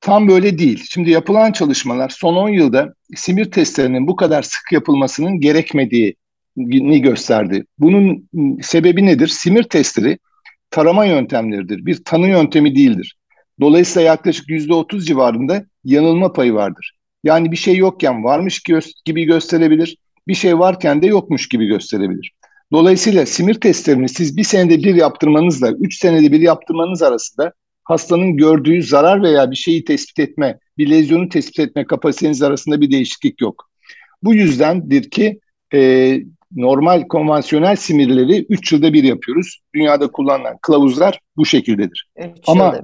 tam 0.00 0.28
böyle 0.28 0.58
değil. 0.58 0.84
Şimdi 0.90 1.10
yapılan 1.10 1.52
çalışmalar 1.52 2.08
son 2.08 2.34
10 2.34 2.48
yılda 2.48 2.94
simir 3.14 3.50
testlerinin 3.50 4.06
bu 4.06 4.16
kadar 4.16 4.42
sık 4.42 4.72
yapılmasının 4.72 5.40
gerekmediğini 5.40 7.00
gösterdi. 7.02 7.64
Bunun 7.78 8.28
sebebi 8.62 9.06
nedir? 9.06 9.28
Simir 9.28 9.62
testleri 9.62 10.18
tarama 10.70 11.04
yöntemleridir. 11.04 11.86
Bir 11.86 12.04
tanı 12.04 12.28
yöntemi 12.28 12.74
değildir. 12.74 13.16
Dolayısıyla 13.60 14.08
yaklaşık 14.08 14.48
%30 14.48 15.04
civarında 15.04 15.64
yanılma 15.84 16.32
payı 16.32 16.54
vardır. 16.54 16.92
Yani 17.24 17.52
bir 17.52 17.56
şey 17.56 17.76
yokken 17.76 18.24
varmış 18.24 18.62
gibi 19.04 19.24
gösterebilir, 19.24 19.96
bir 20.28 20.34
şey 20.34 20.58
varken 20.58 21.02
de 21.02 21.06
yokmuş 21.06 21.48
gibi 21.48 21.66
gösterebilir. 21.66 22.32
Dolayısıyla 22.72 23.26
simir 23.26 23.54
testlerini 23.54 24.08
siz 24.08 24.36
bir 24.36 24.44
senede 24.44 24.78
bir 24.78 24.94
yaptırmanızla 24.94 25.70
üç 25.72 25.98
senede 25.98 26.32
bir 26.32 26.40
yaptırmanız 26.40 27.02
arasında 27.02 27.52
hastanın 27.84 28.36
gördüğü 28.36 28.82
zarar 28.82 29.22
veya 29.22 29.50
bir 29.50 29.56
şeyi 29.56 29.84
tespit 29.84 30.18
etme, 30.18 30.58
bir 30.78 30.90
lezyonu 30.90 31.28
tespit 31.28 31.58
etme 31.58 31.84
kapasiteniz 31.84 32.42
arasında 32.42 32.80
bir 32.80 32.90
değişiklik 32.90 33.40
yok. 33.40 33.70
Bu 34.22 34.34
yüzdendir 34.34 35.10
ki 35.10 35.40
e, 35.74 36.20
normal 36.56 37.02
konvansiyonel 37.08 37.76
simirleri 37.76 38.46
3 38.48 38.72
yılda 38.72 38.92
bir 38.92 39.04
yapıyoruz. 39.04 39.60
Dünyada 39.74 40.10
kullanılan 40.10 40.56
kılavuzlar 40.62 41.20
bu 41.36 41.46
şekildedir. 41.46 42.08
Ama 42.46 42.80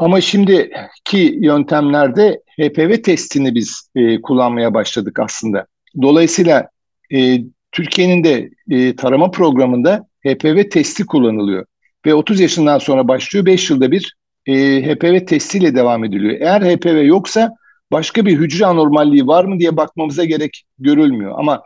ama 0.00 0.20
şimdiki 0.20 1.38
yöntemlerde 1.40 2.40
HPV 2.58 3.02
testini 3.02 3.54
biz 3.54 3.90
e, 3.94 4.20
kullanmaya 4.20 4.74
başladık 4.74 5.18
aslında. 5.18 5.66
Dolayısıyla 6.02 6.68
e, 7.14 7.38
Türkiye'nin 7.72 8.24
de 8.24 8.50
e, 8.70 8.96
tarama 8.96 9.30
programında 9.30 10.06
HPV 10.26 10.68
testi 10.68 11.06
kullanılıyor. 11.06 11.66
Ve 12.06 12.14
30 12.14 12.40
yaşından 12.40 12.78
sonra 12.78 13.08
başlıyor. 13.08 13.46
5 13.46 13.70
yılda 13.70 13.90
bir 13.90 14.16
e, 14.46 14.54
HPV 14.82 15.26
testiyle 15.26 15.74
devam 15.74 16.04
ediliyor. 16.04 16.40
Eğer 16.40 16.62
HPV 16.62 17.04
yoksa 17.04 17.50
başka 17.92 18.26
bir 18.26 18.38
hücre 18.38 18.66
anormalliği 18.66 19.26
var 19.26 19.44
mı 19.44 19.58
diye 19.58 19.76
bakmamıza 19.76 20.24
gerek 20.24 20.64
görülmüyor. 20.78 21.34
Ama 21.38 21.62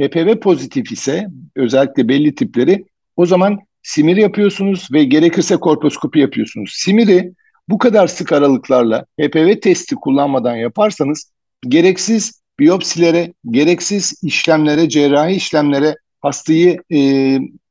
HPV 0.00 0.40
pozitif 0.40 0.92
ise 0.92 1.26
özellikle 1.56 2.08
belli 2.08 2.34
tipleri 2.34 2.84
o 3.16 3.26
zaman 3.26 3.58
simir 3.82 4.16
yapıyorsunuz 4.16 4.88
ve 4.92 5.04
gerekirse 5.04 5.56
korposkopi 5.56 6.18
yapıyorsunuz. 6.18 6.72
Simiri 6.74 7.32
bu 7.72 7.78
kadar 7.78 8.06
sık 8.06 8.32
aralıklarla 8.32 9.06
HPV 9.20 9.60
testi 9.60 9.94
kullanmadan 9.94 10.56
yaparsanız 10.56 11.32
gereksiz 11.68 12.42
biyopsilere, 12.58 13.32
gereksiz 13.50 14.14
işlemlere, 14.22 14.88
cerrahi 14.88 15.34
işlemlere 15.34 15.96
hastayı 16.20 16.82
e, 16.92 16.98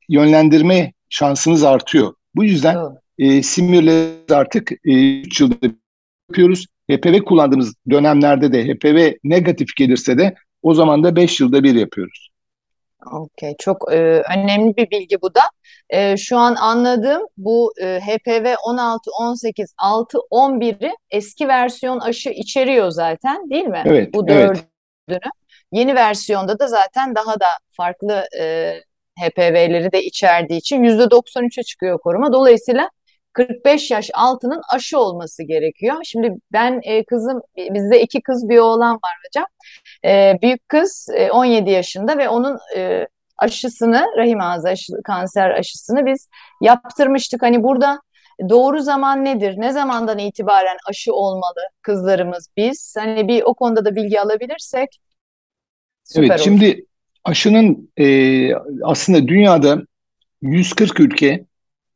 yönlendirme 0.08 0.92
şansınız 1.08 1.64
artıyor. 1.64 2.14
Bu 2.34 2.44
yüzden 2.44 2.78
e, 3.18 3.42
simirle 3.42 4.08
artık 4.30 4.72
e, 4.72 5.20
3 5.20 5.40
yılda 5.40 5.56
yapıyoruz. 6.30 6.66
HPV 6.90 7.18
kullandığımız 7.18 7.74
dönemlerde 7.90 8.52
de 8.52 8.64
HPV 8.64 9.12
negatif 9.24 9.76
gelirse 9.76 10.18
de 10.18 10.34
o 10.62 10.74
zaman 10.74 11.04
da 11.04 11.16
5 11.16 11.40
yılda 11.40 11.62
bir 11.62 11.74
yapıyoruz. 11.74 12.31
Okey, 13.10 13.54
çok 13.58 13.92
e, 13.92 13.96
önemli 14.36 14.76
bir 14.76 14.90
bilgi 14.90 15.22
bu 15.22 15.34
da. 15.34 15.40
E, 15.90 16.16
şu 16.16 16.38
an 16.38 16.54
anladığım 16.54 17.22
bu 17.36 17.72
e, 17.80 18.00
HPV 18.00 18.54
16, 18.66 19.10
18, 19.20 19.74
6, 19.78 20.18
11'i 20.30 20.92
eski 21.10 21.48
versiyon 21.48 22.00
aşı 22.00 22.30
içeriyor 22.30 22.90
zaten 22.90 23.50
değil 23.50 23.64
mi? 23.64 23.82
Evet, 23.86 24.14
bu 24.14 24.28
dördünü. 24.28 24.62
Evet. 25.08 25.22
Yeni 25.72 25.94
versiyonda 25.94 26.58
da 26.58 26.66
zaten 26.66 27.14
daha 27.14 27.40
da 27.40 27.46
farklı 27.76 28.24
e, 28.38 28.74
HPV'leri 29.20 29.92
de 29.92 30.04
içerdiği 30.04 30.58
için 30.58 30.82
%93'e 30.82 31.62
çıkıyor 31.62 31.98
koruma. 31.98 32.32
Dolayısıyla 32.32 32.90
45 33.32 33.90
yaş 33.90 34.10
altının 34.14 34.62
aşı 34.72 34.98
olması 34.98 35.42
gerekiyor. 35.42 35.96
Şimdi 36.04 36.34
ben 36.52 36.80
e, 36.84 37.04
kızım, 37.04 37.40
bizde 37.56 38.02
iki 38.02 38.22
kız 38.22 38.48
bir 38.48 38.58
oğlan 38.58 38.94
var 38.94 39.12
hocam. 39.26 39.46
E, 40.04 40.38
büyük 40.42 40.68
kız 40.68 41.08
e, 41.14 41.30
17 41.30 41.70
yaşında 41.70 42.18
ve 42.18 42.28
onun 42.28 42.58
e, 42.76 43.06
aşısını, 43.38 44.06
rahim 44.16 44.40
ağzı 44.40 44.68
aşı, 44.68 44.92
kanser 45.04 45.50
aşısını 45.50 46.06
biz 46.06 46.28
yaptırmıştık. 46.60 47.42
Hani 47.42 47.62
burada 47.62 48.00
doğru 48.48 48.80
zaman 48.80 49.24
nedir? 49.24 49.54
Ne 49.56 49.72
zamandan 49.72 50.18
itibaren 50.18 50.76
aşı 50.88 51.14
olmalı 51.14 51.60
kızlarımız 51.82 52.48
biz? 52.56 52.94
Hani 52.98 53.28
bir 53.28 53.42
o 53.42 53.54
konuda 53.54 53.84
da 53.84 53.96
bilgi 53.96 54.20
alabilirsek 54.20 55.00
süper 56.04 56.22
Evet, 56.22 56.30
olur. 56.30 56.44
şimdi 56.44 56.86
aşının 57.24 57.90
e, 57.98 58.06
aslında 58.82 59.28
dünyada 59.28 59.82
140 60.42 61.00
ülke 61.00 61.44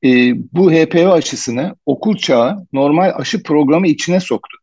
e, 0.06 0.34
bu 0.52 0.72
HPV 0.72 1.08
aşısını 1.12 1.74
okul 1.86 2.16
çağı 2.16 2.66
normal 2.72 3.12
aşı 3.14 3.42
programı 3.42 3.88
içine 3.88 4.20
soktu. 4.20 4.56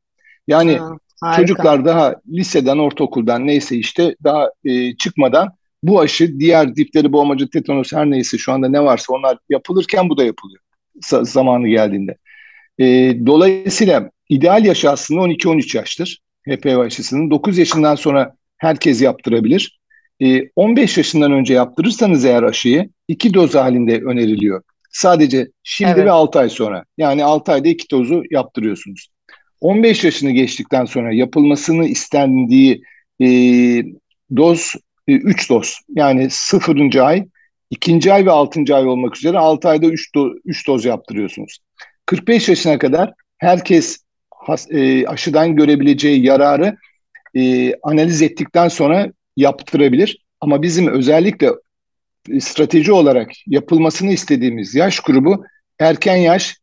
Yani 0.48 0.80
ha, 1.22 1.34
çocuklar 1.36 1.86
daha 1.86 2.16
liseden, 2.28 2.78
ortaokuldan 2.78 3.48
neyse 3.48 3.76
işte 3.76 4.16
daha 4.24 4.50
e, 4.66 4.96
çıkmadan 4.96 5.50
bu 5.84 6.00
aşı 6.00 6.40
diğer 6.40 6.76
dipleri 6.76 7.14
boğmacı, 7.14 7.50
tetanos 7.50 7.94
her 7.94 8.10
neyse 8.10 8.38
şu 8.38 8.52
anda 8.52 8.70
ne 8.70 8.84
varsa 8.84 9.14
onlar 9.14 9.38
yapılırken 9.50 10.10
bu 10.10 10.18
da 10.18 10.24
yapılıyor 10.24 10.62
zamanı 11.02 11.68
geldiğinde. 11.68 12.18
E, 12.80 12.86
dolayısıyla 13.26 14.12
ideal 14.30 14.66
yaş 14.66 14.86
aslında 14.86 15.22
12-13 15.22 15.78
yaştır 15.78 16.20
HPV 16.50 16.78
aşısının. 16.78 17.32
9 17.32 17.58
yaşından 17.58 17.96
sonra 17.96 18.36
herkes 18.58 19.02
yaptırabilir. 19.02 19.80
E, 20.24 20.50
15 20.56 20.98
yaşından 20.98 21.32
önce 21.32 21.54
yaptırırsanız 21.54 22.26
eğer 22.26 22.44
aşıyı 22.44 22.90
iki 23.08 23.34
doz 23.34 23.56
halinde 23.56 24.02
öneriliyor. 24.02 24.62
Sadece 24.94 25.48
şimdi 25.64 25.92
evet. 25.92 26.06
ve 26.06 26.12
6 26.12 26.40
ay 26.40 26.50
sonra. 26.50 26.86
Yani 26.98 27.24
6 27.24 27.52
ayda 27.52 27.70
iki 27.70 27.92
dozu 27.92 28.24
yaptırıyorsunuz. 28.32 29.08
15 29.62 30.04
yaşını 30.04 30.32
geçtikten 30.32 30.86
sonra 30.86 31.14
yapılmasını 31.14 31.86
istendiği 31.86 32.82
e, 33.22 33.28
doz 34.36 34.74
3 35.08 35.46
e, 35.46 35.54
doz. 35.54 35.80
Yani 35.90 36.28
0. 36.30 36.96
ay, 36.96 37.26
2. 37.70 38.14
ay 38.14 38.26
ve 38.26 38.32
6. 38.32 38.76
ay 38.76 38.88
olmak 38.88 39.18
üzere 39.18 39.38
6 39.38 39.70
ayda 39.70 39.86
3 39.86 40.16
do, 40.16 40.30
üç 40.46 40.68
doz 40.68 40.86
yaptırıyorsunuz. 40.86 41.60
45 42.06 42.50
yaşına 42.50 42.78
kadar 42.78 43.14
herkes 43.38 43.98
has, 44.30 44.72
e, 44.72 45.08
aşıdan 45.08 45.56
görebileceği 45.56 46.26
yararı 46.26 46.78
e, 47.36 47.74
analiz 47.76 48.22
ettikten 48.22 48.68
sonra 48.68 49.12
yaptırabilir. 49.38 50.26
Ama 50.42 50.62
bizim 50.62 50.88
özellikle 50.88 51.50
strateji 52.40 52.92
olarak 52.92 53.32
yapılmasını 53.48 54.12
istediğimiz 54.12 54.76
yaş 54.76 55.00
grubu 55.00 55.46
erken 55.80 56.16
yaş 56.16 56.58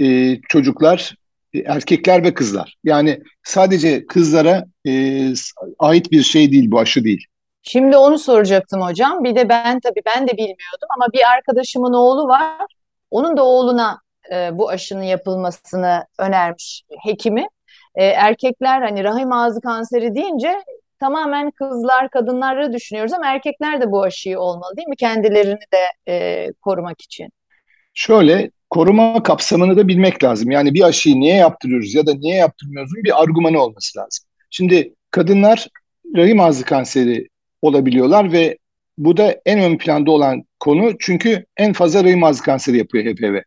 e, 0.00 0.36
çocuklar, 0.48 1.16
e, 1.54 1.58
erkekler 1.58 2.24
ve 2.24 2.34
kızlar. 2.34 2.76
Yani 2.84 3.22
sadece 3.44 4.06
kızlara 4.06 4.64
e, 4.86 4.92
ait 5.78 6.12
bir 6.12 6.22
şey 6.22 6.52
değil 6.52 6.70
bu 6.70 6.78
aşı 6.78 7.04
değil. 7.04 7.26
Şimdi 7.62 7.96
onu 7.96 8.18
soracaktım 8.18 8.82
hocam. 8.82 9.24
Bir 9.24 9.34
de 9.34 9.48
ben 9.48 9.80
tabii 9.80 10.02
ben 10.06 10.28
de 10.28 10.32
bilmiyordum 10.32 10.88
ama 10.96 11.06
bir 11.12 11.30
arkadaşımın 11.36 11.92
oğlu 11.92 12.28
var. 12.28 12.66
Onun 13.10 13.36
da 13.36 13.44
oğluna 13.44 14.00
e, 14.32 14.58
bu 14.58 14.68
aşının 14.68 15.02
yapılmasını 15.02 16.06
önermiş 16.18 16.82
hekimi. 17.04 17.46
E, 17.94 18.04
erkekler 18.04 18.82
hani 18.82 19.04
rahim 19.04 19.32
ağzı 19.32 19.60
kanseri 19.60 20.14
deyince 20.14 20.62
tamamen 21.02 21.50
kızlar, 21.50 22.10
kadınları 22.10 22.72
düşünüyoruz 22.72 23.12
ama 23.12 23.26
erkekler 23.26 23.80
de 23.80 23.90
bu 23.90 24.02
aşıyı 24.02 24.38
olmalı 24.38 24.76
değil 24.76 24.88
mi? 24.88 24.96
Kendilerini 24.96 25.58
de 25.72 26.12
e, 26.12 26.46
korumak 26.62 27.00
için. 27.00 27.28
Şöyle 27.94 28.50
koruma 28.70 29.22
kapsamını 29.22 29.76
da 29.76 29.88
bilmek 29.88 30.24
lazım. 30.24 30.50
Yani 30.50 30.74
bir 30.74 30.82
aşıyı 30.82 31.16
niye 31.16 31.34
yaptırıyoruz 31.34 31.94
ya 31.94 32.06
da 32.06 32.14
niye 32.14 32.36
yaptırmıyoruzun 32.36 33.04
bir 33.04 33.22
argümanı 33.22 33.62
olması 33.62 33.98
lazım. 33.98 34.24
Şimdi 34.50 34.94
kadınlar 35.10 35.68
rahim 36.16 36.40
ağzı 36.40 36.64
kanseri 36.64 37.28
olabiliyorlar 37.62 38.32
ve 38.32 38.58
bu 38.98 39.16
da 39.16 39.40
en 39.46 39.60
ön 39.60 39.78
planda 39.78 40.10
olan 40.10 40.42
konu 40.60 40.92
çünkü 40.98 41.44
en 41.56 41.72
fazla 41.72 42.04
rahim 42.04 42.24
ağzı 42.24 42.42
kanseri 42.42 42.78
yapıyor 42.78 43.04
HPV. 43.04 43.40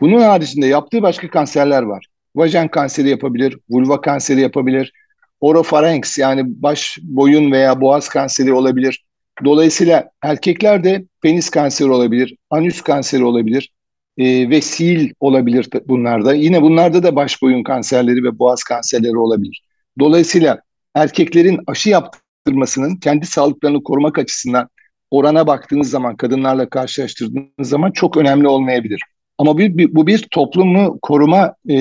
Bunun 0.00 0.20
haricinde 0.20 0.66
yaptığı 0.66 1.02
başka 1.02 1.30
kanserler 1.30 1.82
var. 1.82 2.06
Vajen 2.36 2.68
kanseri 2.68 3.08
yapabilir, 3.08 3.58
vulva 3.70 4.00
kanseri 4.00 4.40
yapabilir, 4.40 4.92
orofarenks 5.40 6.18
yani 6.18 6.42
baş, 6.62 6.98
boyun 7.02 7.52
veya 7.52 7.80
boğaz 7.80 8.08
kanseri 8.08 8.52
olabilir. 8.52 9.04
Dolayısıyla 9.44 10.10
erkeklerde 10.22 11.04
penis 11.22 11.50
kanseri 11.50 11.90
olabilir, 11.90 12.36
anüs 12.50 12.80
kanseri 12.80 13.24
olabilir 13.24 13.72
e, 14.18 14.50
ve 14.50 14.60
sil 14.70 15.02
olabilir 15.20 15.68
bunlarda. 15.88 16.34
Yine 16.34 16.62
bunlarda 16.62 17.02
da 17.02 17.16
baş 17.16 17.42
boyun 17.42 17.62
kanserleri 17.62 18.24
ve 18.24 18.38
boğaz 18.38 18.62
kanserleri 18.62 19.18
olabilir. 19.18 19.62
Dolayısıyla 19.98 20.60
erkeklerin 20.94 21.60
aşı 21.66 21.90
yaptırmasının 21.90 22.96
kendi 22.96 23.26
sağlıklarını 23.26 23.82
korumak 23.82 24.18
açısından 24.18 24.68
orana 25.10 25.46
baktığınız 25.46 25.90
zaman, 25.90 26.16
kadınlarla 26.16 26.68
karşılaştırdığınız 26.68 27.68
zaman 27.68 27.90
çok 27.90 28.16
önemli 28.16 28.48
olmayabilir. 28.48 29.00
Ama 29.38 29.58
bu, 29.58 29.62
bu 29.94 30.06
bir 30.06 30.28
toplumu 30.30 30.98
koruma 31.02 31.54
e, 31.70 31.76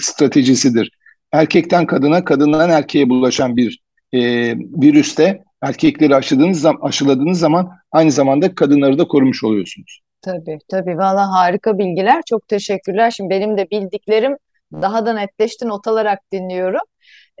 stratejisidir 0.00 0.90
erkekten 1.34 1.86
kadına, 1.86 2.24
kadından 2.24 2.70
erkeğe 2.70 3.08
bulaşan 3.08 3.56
bir 3.56 3.82
e, 4.12 4.20
virüste 4.56 5.42
erkekleri 5.62 6.16
aşıladığınız, 6.16 6.60
zaman, 6.60 6.78
aşıladığınız 6.82 7.38
zaman 7.38 7.70
aynı 7.92 8.10
zamanda 8.10 8.54
kadınları 8.54 8.98
da 8.98 9.04
korumuş 9.08 9.44
oluyorsunuz. 9.44 10.00
Tabii 10.22 10.58
tabii 10.68 10.98
valla 10.98 11.30
harika 11.32 11.78
bilgiler. 11.78 12.22
Çok 12.26 12.48
teşekkürler. 12.48 13.10
Şimdi 13.10 13.30
benim 13.30 13.58
de 13.58 13.70
bildiklerim 13.70 14.36
daha 14.72 15.06
da 15.06 15.12
netleşti 15.12 15.68
not 15.68 15.86
alarak 15.86 16.18
dinliyorum. 16.32 16.80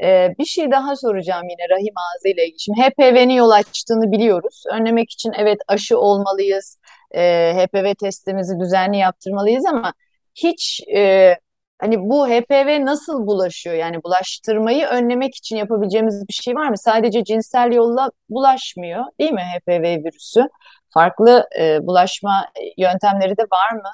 Ee, 0.02 0.28
bir 0.38 0.44
şey 0.44 0.70
daha 0.70 0.96
soracağım 0.96 1.48
yine 1.48 1.68
rahim 1.70 1.94
ağzı 1.96 2.28
ile 2.28 2.44
ilgili. 2.44 2.60
Şimdi 2.60 2.80
HPV'nin 2.80 3.34
yol 3.34 3.50
açtığını 3.50 4.12
biliyoruz. 4.12 4.62
Önlemek 4.72 5.10
için 5.10 5.32
evet 5.38 5.58
aşı 5.68 5.98
olmalıyız. 5.98 6.78
Ee, 7.14 7.52
HPV 7.56 7.94
testimizi 7.94 8.60
düzenli 8.60 8.96
yaptırmalıyız 8.96 9.64
ama 9.66 9.94
hiç 10.34 10.80
e, 10.96 11.34
Hani 11.78 12.00
bu 12.00 12.28
HPV 12.28 12.84
nasıl 12.84 13.26
bulaşıyor? 13.26 13.76
Yani 13.76 14.02
bulaştırmayı 14.04 14.86
önlemek 14.86 15.34
için 15.34 15.56
yapabileceğimiz 15.56 16.28
bir 16.28 16.32
şey 16.32 16.54
var 16.54 16.68
mı? 16.68 16.78
Sadece 16.78 17.24
cinsel 17.24 17.72
yolla 17.72 18.10
bulaşmıyor, 18.28 19.04
değil 19.20 19.32
mi 19.32 19.40
HPV 19.40 20.04
virüsü? 20.04 20.48
Farklı 20.90 21.46
e, 21.60 21.86
bulaşma 21.86 22.46
yöntemleri 22.76 23.36
de 23.36 23.42
var 23.42 23.72
mı? 23.72 23.90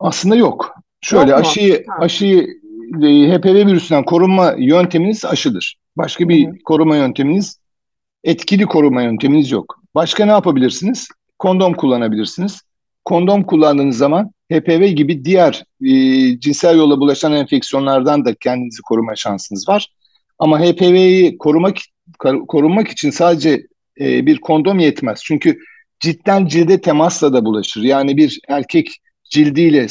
Aslında 0.00 0.36
yok. 0.36 0.74
Şöyle 1.00 1.30
yok 1.30 1.40
aşıyı 1.40 1.84
ha. 1.88 1.96
aşıyı 2.00 2.42
e, 3.02 3.06
HPV 3.06 3.66
virüsünden 3.66 4.04
korunma 4.04 4.54
yönteminiz 4.58 5.24
aşıdır. 5.24 5.76
Başka 5.96 6.28
bir 6.28 6.46
hı 6.46 6.50
hı. 6.50 6.54
koruma 6.64 6.96
yönteminiz, 6.96 7.60
etkili 8.24 8.66
koruma 8.66 9.02
yönteminiz 9.02 9.50
yok. 9.50 9.80
Başka 9.94 10.24
ne 10.24 10.32
yapabilirsiniz? 10.32 11.08
Kondom 11.38 11.74
kullanabilirsiniz. 11.74 12.62
Kondom 13.04 13.44
kullandığınız 13.44 13.96
zaman 13.96 14.30
HPV 14.52 14.86
gibi 14.86 15.24
diğer 15.24 15.64
e, 15.84 15.90
cinsel 16.40 16.76
yolla 16.76 17.00
bulaşan 17.00 17.32
enfeksiyonlardan 17.32 18.24
da 18.24 18.34
kendinizi 18.34 18.82
koruma 18.82 19.16
şansınız 19.16 19.68
var. 19.68 19.88
Ama 20.38 20.60
HPV'yi 20.60 21.38
korumak 21.38 21.76
korunmak 22.48 22.88
için 22.88 23.10
sadece 23.10 23.66
e, 24.00 24.26
bir 24.26 24.36
kondom 24.36 24.78
yetmez. 24.78 25.20
Çünkü 25.24 25.58
cidden 26.00 26.46
cilde 26.46 26.80
temasla 26.80 27.32
da 27.32 27.44
bulaşır. 27.44 27.82
Yani 27.82 28.16
bir 28.16 28.40
erkek 28.48 28.88
cildiyle 29.30 29.86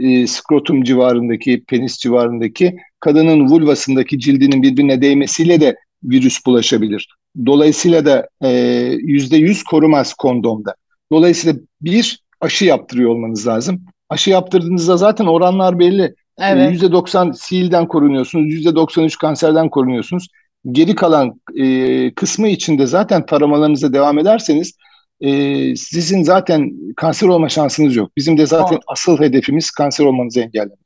e, 0.00 0.26
skrotum 0.26 0.82
civarındaki, 0.82 1.64
penis 1.68 1.98
civarındaki 1.98 2.76
kadının 3.00 3.48
vulvasındaki 3.48 4.18
cildinin 4.18 4.62
birbirine 4.62 5.02
değmesiyle 5.02 5.60
de 5.60 5.76
virüs 6.04 6.46
bulaşabilir. 6.46 7.08
Dolayısıyla 7.46 8.04
da 8.04 8.28
e, 8.42 8.50
yüzde 8.98 9.36
yüz 9.36 9.62
korumaz 9.62 10.14
kondomda. 10.14 10.74
Dolayısıyla 11.12 11.60
bir 11.82 12.22
aşı 12.40 12.64
yaptırıyor 12.64 13.10
olmanız 13.10 13.46
lazım. 13.46 13.84
Aşı 14.10 14.30
yaptırdığınızda 14.30 14.96
zaten 14.96 15.26
oranlar 15.26 15.78
belli. 15.78 16.14
Evet. 16.38 16.82
%90 16.82 17.34
SIL'den 17.34 17.88
korunuyorsunuz, 17.88 18.54
%93 18.54 19.18
kanserden 19.18 19.68
korunuyorsunuz. 19.70 20.28
Geri 20.72 20.94
kalan 20.94 21.40
e, 21.58 22.14
kısmı 22.14 22.48
içinde 22.48 22.86
zaten 22.86 23.26
taramalarınıza 23.26 23.92
devam 23.92 24.18
ederseniz 24.18 24.72
e, 25.20 25.30
sizin 25.76 26.22
zaten 26.22 26.70
kanser 26.96 27.28
olma 27.28 27.48
şansınız 27.48 27.96
yok. 27.96 28.10
Bizim 28.16 28.38
de 28.38 28.46
zaten 28.46 28.76
o. 28.76 28.80
asıl 28.86 29.20
hedefimiz 29.20 29.70
kanser 29.70 30.04
olmanızı 30.04 30.40
engellemek. 30.40 30.78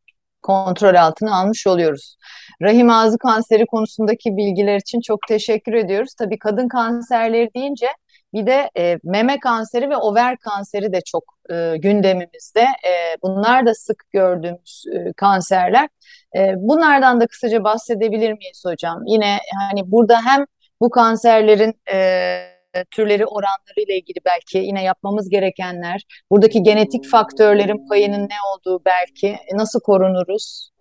Kontrol 0.42 0.94
altına 0.94 1.36
almış 1.36 1.66
oluyoruz. 1.66 2.16
Rahim 2.62 2.90
ağzı 2.90 3.18
kanseri 3.18 3.66
konusundaki 3.66 4.36
bilgiler 4.36 4.76
için 4.76 5.00
çok 5.00 5.18
teşekkür 5.28 5.72
ediyoruz. 5.72 6.14
Tabii 6.18 6.38
kadın 6.38 6.68
kanserleri 6.68 7.50
deyince 7.56 7.86
bir 8.34 8.46
de 8.46 8.70
e, 8.78 8.98
meme 9.04 9.40
kanseri 9.40 9.90
ve 9.90 9.96
over 9.96 10.36
kanseri 10.36 10.92
de 10.92 11.00
çok 11.00 11.24
e, 11.50 11.76
gündemimizde. 11.76 12.60
E, 12.62 12.92
bunlar 13.22 13.66
da 13.66 13.74
sık 13.74 14.10
gördüğümüz 14.10 14.84
e, 14.94 15.12
kanserler. 15.12 15.88
E, 16.36 16.54
bunlardan 16.56 17.20
da 17.20 17.26
kısaca 17.26 17.64
bahsedebilir 17.64 18.32
miyiz 18.32 18.62
hocam? 18.66 19.02
Yine 19.06 19.38
hani 19.70 19.90
burada 19.90 20.22
hem 20.26 20.44
bu 20.80 20.90
kanserlerin 20.90 21.74
e, 21.92 22.54
türleri 22.90 23.26
oranları 23.26 23.80
ile 23.86 23.96
ilgili 23.96 24.18
belki 24.24 24.58
yine 24.58 24.82
yapmamız 24.82 25.30
gerekenler, 25.30 26.02
buradaki 26.30 26.62
genetik 26.62 27.06
faktörlerin 27.06 27.88
payının 27.88 28.22
ne 28.22 28.36
olduğu 28.54 28.84
belki, 28.84 29.28
e, 29.28 29.56
nasıl 29.56 29.80
korunuruz? 29.80 30.73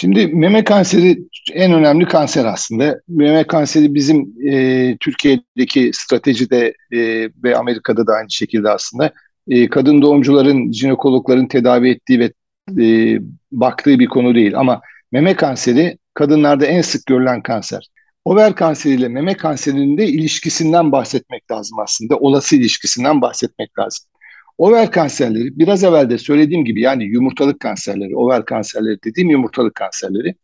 Şimdi 0.00 0.26
meme 0.26 0.64
kanseri 0.64 1.18
en 1.52 1.72
önemli 1.72 2.04
kanser 2.04 2.44
aslında. 2.44 3.00
Meme 3.08 3.46
kanseri 3.46 3.94
bizim 3.94 4.34
e, 4.48 4.96
Türkiye'deki 5.00 5.90
stratejide 5.94 6.74
e, 6.92 7.30
ve 7.44 7.56
Amerika'da 7.56 8.06
da 8.06 8.12
aynı 8.12 8.30
şekilde 8.30 8.70
aslında 8.70 9.12
e, 9.48 9.68
kadın 9.68 10.02
doğumcuların, 10.02 10.72
jinekologların 10.72 11.48
tedavi 11.48 11.90
ettiği 11.90 12.20
ve 12.20 12.32
e, 12.82 13.18
baktığı 13.52 13.98
bir 13.98 14.06
konu 14.06 14.34
değil. 14.34 14.58
Ama 14.58 14.80
meme 15.12 15.34
kanseri 15.34 15.98
kadınlarda 16.14 16.66
en 16.66 16.82
sık 16.82 17.06
görülen 17.06 17.42
kanser. 17.42 17.88
Over 18.24 18.54
kanseriyle 18.54 19.08
meme 19.08 19.34
kanserinin 19.34 19.98
de 19.98 20.06
ilişkisinden 20.06 20.92
bahsetmek 20.92 21.50
lazım 21.50 21.78
aslında. 21.78 22.16
Olası 22.16 22.56
ilişkisinden 22.56 23.20
bahsetmek 23.20 23.78
lazım. 23.78 24.06
Over 24.60 24.90
kanserleri 24.90 25.58
biraz 25.58 25.84
evvel 25.84 26.10
de 26.10 26.18
söylediğim 26.18 26.64
gibi 26.64 26.80
yani 26.80 27.04
yumurtalık 27.04 27.60
kanserleri, 27.60 28.16
over 28.16 28.44
kanserleri 28.44 28.98
dediğim 29.04 29.30
yumurtalık 29.30 29.74
kanserleri. 29.74 30.34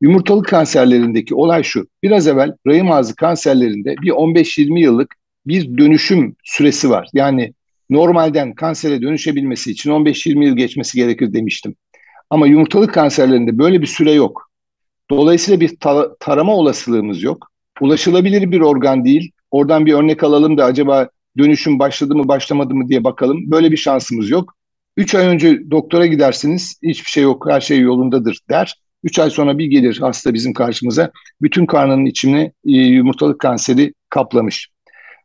Yumurtalık 0.00 0.46
kanserlerindeki 0.46 1.34
olay 1.34 1.62
şu. 1.62 1.86
Biraz 2.02 2.26
evvel 2.26 2.52
rahim 2.66 2.92
ağzı 2.92 3.16
kanserlerinde 3.16 3.94
bir 4.02 4.10
15-20 4.10 4.80
yıllık 4.80 5.14
bir 5.46 5.78
dönüşüm 5.78 6.36
süresi 6.44 6.90
var. 6.90 7.08
Yani 7.14 7.54
normalden 7.90 8.54
kansere 8.54 9.02
dönüşebilmesi 9.02 9.70
için 9.70 9.90
15-20 9.90 10.44
yıl 10.44 10.56
geçmesi 10.56 10.96
gerekir 10.96 11.32
demiştim. 11.32 11.74
Ama 12.30 12.46
yumurtalık 12.46 12.94
kanserlerinde 12.94 13.58
böyle 13.58 13.80
bir 13.80 13.86
süre 13.86 14.12
yok. 14.12 14.50
Dolayısıyla 15.10 15.60
bir 15.60 15.76
ta- 15.76 16.16
tarama 16.20 16.54
olasılığımız 16.56 17.22
yok. 17.22 17.50
Ulaşılabilir 17.80 18.50
bir 18.50 18.60
organ 18.60 19.04
değil. 19.04 19.32
Oradan 19.50 19.86
bir 19.86 19.92
örnek 19.92 20.24
alalım 20.24 20.58
da 20.58 20.64
acaba 20.64 21.08
dönüşüm 21.38 21.78
başladı 21.78 22.14
mı 22.14 22.28
başlamadı 22.28 22.74
mı 22.74 22.88
diye 22.88 23.04
bakalım. 23.04 23.50
Böyle 23.50 23.72
bir 23.72 23.76
şansımız 23.76 24.30
yok. 24.30 24.54
Üç 24.96 25.14
ay 25.14 25.26
önce 25.26 25.70
doktora 25.70 26.06
gidersiniz 26.06 26.78
hiçbir 26.82 27.10
şey 27.10 27.22
yok 27.22 27.46
her 27.50 27.60
şey 27.60 27.80
yolundadır 27.80 28.40
der. 28.50 28.74
Üç 29.04 29.18
ay 29.18 29.30
sonra 29.30 29.58
bir 29.58 29.66
gelir 29.66 29.98
hasta 30.00 30.34
bizim 30.34 30.52
karşımıza 30.52 31.10
bütün 31.42 31.66
karnının 31.66 32.04
içini 32.04 32.52
e, 32.66 32.70
yumurtalık 32.70 33.40
kanseri 33.40 33.94
kaplamış. 34.08 34.68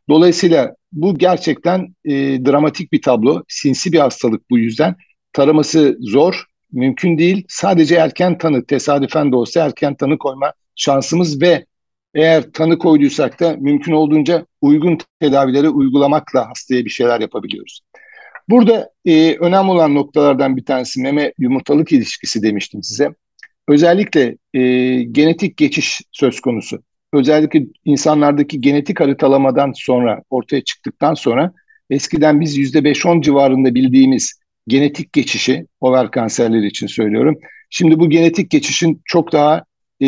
Dolayısıyla 0.08 0.74
bu 0.92 1.18
gerçekten 1.18 1.94
e, 2.04 2.12
dramatik 2.44 2.92
bir 2.92 3.02
tablo. 3.02 3.42
Sinsi 3.48 3.92
bir 3.92 3.98
hastalık 3.98 4.50
bu 4.50 4.58
yüzden. 4.58 4.96
Taraması 5.32 5.96
zor, 6.00 6.44
mümkün 6.72 7.18
değil. 7.18 7.44
Sadece 7.48 7.94
erken 7.94 8.38
tanı, 8.38 8.64
tesadüfen 8.64 9.32
de 9.32 9.36
olsa 9.36 9.64
erken 9.64 9.94
tanı 9.94 10.18
koyma 10.18 10.52
şansımız 10.76 11.42
ve 11.42 11.66
eğer 12.14 12.52
tanı 12.52 12.78
koyduysak 12.78 13.40
da 13.40 13.56
mümkün 13.60 13.92
olduğunca 13.92 14.46
uygun 14.60 14.98
tedavileri 15.20 15.68
uygulamakla 15.68 16.50
hastaya 16.50 16.84
bir 16.84 16.90
şeyler 16.90 17.20
yapabiliyoruz. 17.20 17.80
Burada 18.48 18.90
e, 19.04 19.36
önemli 19.36 19.70
olan 19.70 19.94
noktalardan 19.94 20.56
bir 20.56 20.64
tanesi 20.64 21.02
meme 21.02 21.32
yumurtalık 21.38 21.92
ilişkisi 21.92 22.42
demiştim 22.42 22.82
size. 22.82 23.08
Özellikle 23.68 24.36
e, 24.54 24.62
genetik 25.02 25.56
geçiş 25.56 26.00
söz 26.12 26.40
konusu. 26.40 26.82
Özellikle 27.12 27.62
insanlardaki 27.84 28.60
genetik 28.60 29.00
haritalamadan 29.00 29.72
sonra 29.76 30.22
ortaya 30.30 30.64
çıktıktan 30.64 31.14
sonra 31.14 31.52
eskiden 31.90 32.40
biz 32.40 32.58
%5-10 32.58 33.22
civarında 33.22 33.74
bildiğimiz 33.74 34.40
genetik 34.68 35.12
geçişi 35.12 35.66
over 35.80 36.10
kanserleri 36.10 36.66
için 36.66 36.86
söylüyorum. 36.86 37.38
Şimdi 37.70 38.00
bu 38.00 38.10
genetik 38.10 38.50
geçişin 38.50 39.02
çok 39.04 39.32
daha 39.32 39.64
e, 40.00 40.06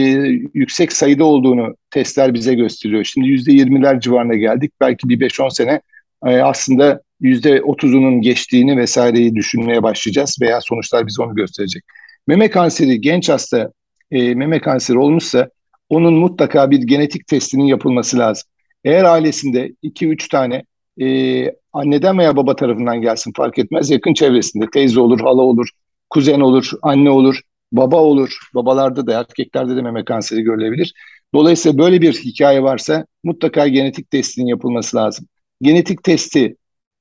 yüksek 0.55 0.93
sayıda 0.93 1.25
olduğunu 1.25 1.75
testler 1.91 2.35
bize 2.35 2.55
gösteriyor. 2.55 3.05
Şimdi 3.05 3.29
yüzde 3.29 3.53
yirmiler 3.53 4.01
civarına 4.01 4.35
geldik. 4.35 4.73
Belki 4.81 5.09
bir 5.09 5.21
5-10 5.21 5.55
sene 5.55 5.81
e, 6.27 6.37
aslında 6.37 7.01
yüzde 7.21 7.63
otuzunun 7.63 8.21
geçtiğini 8.21 8.77
vesaireyi 8.77 9.35
düşünmeye 9.35 9.83
başlayacağız 9.83 10.37
veya 10.41 10.61
sonuçlar 10.61 11.07
bize 11.07 11.23
onu 11.23 11.35
gösterecek. 11.35 11.83
Meme 12.27 12.51
kanseri 12.51 13.01
genç 13.01 13.29
hasta 13.29 13.73
e, 14.11 14.35
meme 14.35 14.61
kanseri 14.61 14.99
olmuşsa 14.99 15.49
onun 15.89 16.15
mutlaka 16.15 16.71
bir 16.71 16.83
genetik 16.83 17.27
testinin 17.27 17.65
yapılması 17.65 18.19
lazım. 18.19 18.49
Eğer 18.85 19.05
ailesinde 19.05 19.73
2-3 19.83 20.29
tane 20.29 20.65
e, 21.01 21.51
anneden 21.73 22.19
veya 22.19 22.37
baba 22.37 22.57
tarafından 22.57 23.01
gelsin 23.01 23.33
fark 23.37 23.59
etmez 23.59 23.91
yakın 23.91 24.15
çevresinde 24.15 24.67
teyze 24.73 25.01
olur, 25.01 25.21
hala 25.21 25.43
olur, 25.43 25.69
kuzen 26.11 26.41
olur, 26.41 26.71
anne 26.83 27.11
olur 27.11 27.41
baba 27.77 27.97
olur. 27.97 28.39
Babalarda 28.55 29.07
da 29.07 29.21
erkeklerde 29.21 29.77
de 29.77 29.83
meme 29.83 30.05
kanseri 30.05 30.43
görülebilir. 30.43 30.95
Dolayısıyla 31.35 31.79
böyle 31.79 32.01
bir 32.01 32.13
hikaye 32.13 32.63
varsa 32.63 33.07
mutlaka 33.25 33.69
genetik 33.69 34.11
testin 34.11 34.47
yapılması 34.47 34.97
lazım. 34.97 35.27
Genetik 35.63 36.03
testi 36.05 36.57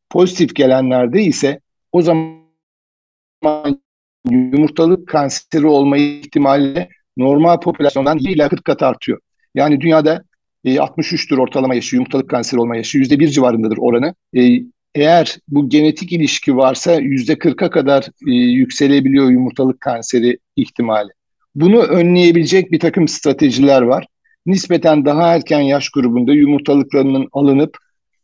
pozitif 0.10 0.56
gelenlerde 0.56 1.24
ise 1.24 1.60
o 1.92 2.02
zaman 2.02 2.44
yumurtalık 4.30 5.08
kanseri 5.08 5.68
olma 5.68 5.98
ihtimali 5.98 6.90
normal 7.18 7.60
popülasyondan 7.60 8.18
20 8.18 8.34
ila 8.34 8.50
40 8.50 8.66
kat 8.66 8.84
artıyor. 8.84 9.20
Yani 9.56 9.82
dünyada 9.82 10.24
e, 10.66 10.76
63'tür 10.76 11.38
ortalama 11.38 11.76
yaşı, 11.76 11.96
yumurtalık 11.96 12.30
kanseri 12.30 12.62
olma 12.62 12.76
yaşı, 12.76 12.98
%1 12.98 13.28
civarındadır 13.28 13.78
oranı. 13.78 14.16
E, 14.38 14.42
eğer 14.96 15.38
bu 15.48 15.70
genetik 15.70 16.12
ilişki 16.12 16.58
varsa 16.58 17.00
yüzde 17.00 17.40
kırka 17.40 17.70
kadar 17.70 18.04
e, 18.28 18.32
yükselebiliyor 18.32 19.30
yumurtalık 19.30 19.82
kanseri 19.82 20.38
ihtimali. 20.56 21.10
Bunu 21.56 21.82
önleyebilecek 21.82 22.72
bir 22.72 22.80
takım 22.80 23.08
stratejiler 23.08 23.82
var. 23.82 24.08
Nispeten 24.46 25.06
daha 25.06 25.36
erken 25.36 25.62
yaş 25.62 25.90
grubunda 25.90 26.34
yumurtalıklarının 26.34 27.28
alınıp 27.32 27.78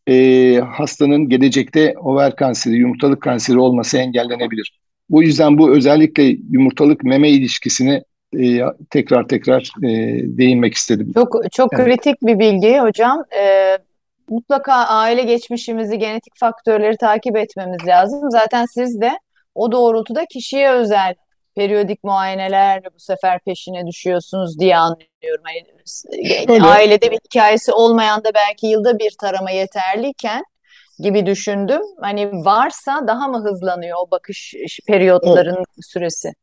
e, 0.09 0.55
hastanın 0.59 1.29
gelecekte 1.29 1.93
over 1.97 2.35
kanseri, 2.35 2.75
yumurtalık 2.75 3.21
kanseri 3.21 3.59
olması 3.59 3.97
engellenebilir. 3.97 4.79
Bu 5.09 5.23
yüzden 5.23 5.57
bu 5.57 5.71
özellikle 5.71 6.23
yumurtalık 6.49 7.03
meme 7.03 7.29
ilişkisini 7.29 8.03
e, 8.39 8.61
tekrar 8.89 9.27
tekrar 9.27 9.71
e, 9.83 9.87
değinmek 10.37 10.73
istedim. 10.73 11.11
Çok 11.13 11.35
çok 11.51 11.73
evet. 11.73 11.85
kritik 11.85 12.21
bir 12.21 12.39
bilgi 12.39 12.77
hocam. 12.77 13.23
Ee, 13.41 13.77
mutlaka 14.29 14.73
aile 14.73 15.23
geçmişimizi, 15.23 15.99
genetik 15.99 16.33
faktörleri 16.37 16.97
takip 16.97 17.37
etmemiz 17.37 17.87
lazım. 17.87 18.31
Zaten 18.31 18.65
siz 18.65 19.01
de 19.01 19.19
o 19.55 19.71
doğrultuda 19.71 20.25
kişiye 20.25 20.71
özel 20.71 21.15
periyodik 21.55 22.03
muayeneler 22.03 22.83
bu 22.83 22.99
sefer 22.99 23.39
peşine 23.39 23.87
düşüyorsunuz 23.87 24.59
diye 24.59 24.77
anlıyorum. 24.77 25.43
Yani 26.47 26.63
ailede 26.63 27.11
bir 27.11 27.19
hikayesi 27.25 27.71
olmayan 27.71 28.23
da 28.23 28.29
belki 28.35 28.67
yılda 28.67 28.99
bir 28.99 29.11
tarama 29.21 29.51
yeterliyken 29.51 30.43
gibi 30.99 31.25
düşündüm. 31.25 31.81
Hani 32.01 32.31
varsa 32.31 33.07
daha 33.07 33.27
mı 33.27 33.43
hızlanıyor 33.43 33.97
o 34.01 34.11
bakış 34.11 34.55
periyotların 34.87 35.55
evet. 35.55 35.67
süresi? 35.81 36.33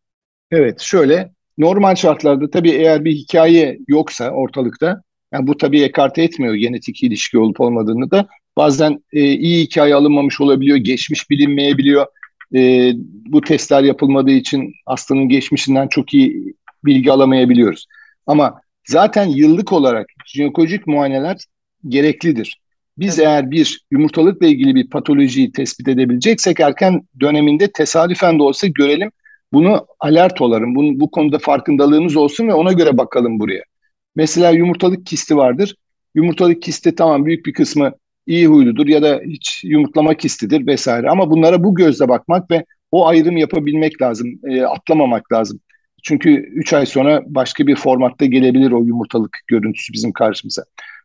Evet, 0.51 0.81
şöyle 0.81 1.31
normal 1.59 1.95
şartlarda 1.95 2.51
tabii 2.51 2.71
eğer 2.71 3.05
bir 3.05 3.13
hikaye 3.13 3.79
yoksa 3.89 4.31
ortalıkta 4.31 5.03
yani 5.37 5.47
bu 5.47 5.57
tabii 5.57 5.83
ekarte 5.83 6.23
etmiyor 6.23 6.55
genetik 6.55 7.03
ilişki 7.03 7.39
olup 7.39 7.61
olmadığını 7.61 8.11
da 8.11 8.29
bazen 8.57 9.05
e, 9.13 9.33
iyi 9.33 9.65
hikaye 9.65 9.95
alınmamış 9.95 10.41
olabiliyor, 10.41 10.77
geçmiş 10.77 11.31
bilinmeyebiliyor. 11.31 12.07
E, 12.55 12.93
bu 13.27 13.41
testler 13.41 13.83
yapılmadığı 13.83 14.31
için 14.31 14.75
hastanın 14.87 15.29
geçmişinden 15.29 15.89
çok 15.89 16.15
iyi 16.15 16.55
bilgi 16.85 17.13
alamayabiliyoruz. 17.13 17.87
Ama 18.27 18.61
zaten 18.89 19.27
yıllık 19.27 19.73
olarak 19.73 20.07
jinekolojik 20.27 20.87
muayeneler 20.87 21.37
gereklidir. 21.89 22.61
Biz 22.99 23.19
evet. 23.19 23.29
eğer 23.29 23.51
bir 23.51 23.81
yumurtalıkla 23.91 24.47
ilgili 24.47 24.75
bir 24.75 24.91
patolojiyi 24.91 25.53
tespit 25.53 25.89
edebileceksek 25.89 26.61
erken 26.61 27.03
döneminde 27.21 27.73
tesadüfen 27.73 28.39
de 28.39 28.43
olsa 28.43 28.67
görelim. 28.67 29.11
Bunu 29.53 29.87
alert 30.01 30.41
olalım. 30.41 30.75
Bunu, 30.75 31.01
bu 31.01 31.11
konuda 31.11 31.39
farkındalığımız 31.39 32.17
olsun 32.17 32.49
ve 32.49 32.55
ona 32.55 32.73
göre 32.73 32.99
bakalım 32.99 33.41
buraya. 33.41 33.63
Mesela 34.17 34.51
yumurtalık 34.51 35.07
kisti 35.07 35.37
vardır. 35.37 35.77
Yumurtalık 36.15 36.63
kisti 36.63 36.95
tamam 36.95 37.27
büyük 37.27 37.47
bir 37.47 37.53
kısmı 37.53 37.93
iyi 38.27 38.47
huyludur 38.47 38.87
ya 38.87 39.03
da 39.03 39.21
hiç 39.27 39.65
yumurtlama 39.65 40.15
kistidir 40.15 40.67
vesaire. 40.67 41.11
Ama 41.11 41.31
bunlara 41.31 41.65
bu 41.65 41.75
gözle 41.75 42.09
bakmak 42.09 42.51
ve 42.51 42.65
o 42.91 43.07
ayrım 43.07 43.37
yapabilmek 43.37 44.03
lazım. 44.03 44.29
E, 44.45 44.63
atlamamak 44.63 45.33
lazım. 45.33 45.61
Çünkü 46.03 46.31
3 46.31 46.73
ay 46.73 46.87
sonra 46.87 47.23
başka 47.27 47.67
bir 47.67 47.77
formatta 47.77 48.25
gelebilir 48.25 48.71
o 48.71 48.85
yumurtalık 48.85 49.39
görüntüsü 49.47 49.93
bizim 49.93 50.13
karşımıza. 50.13 50.65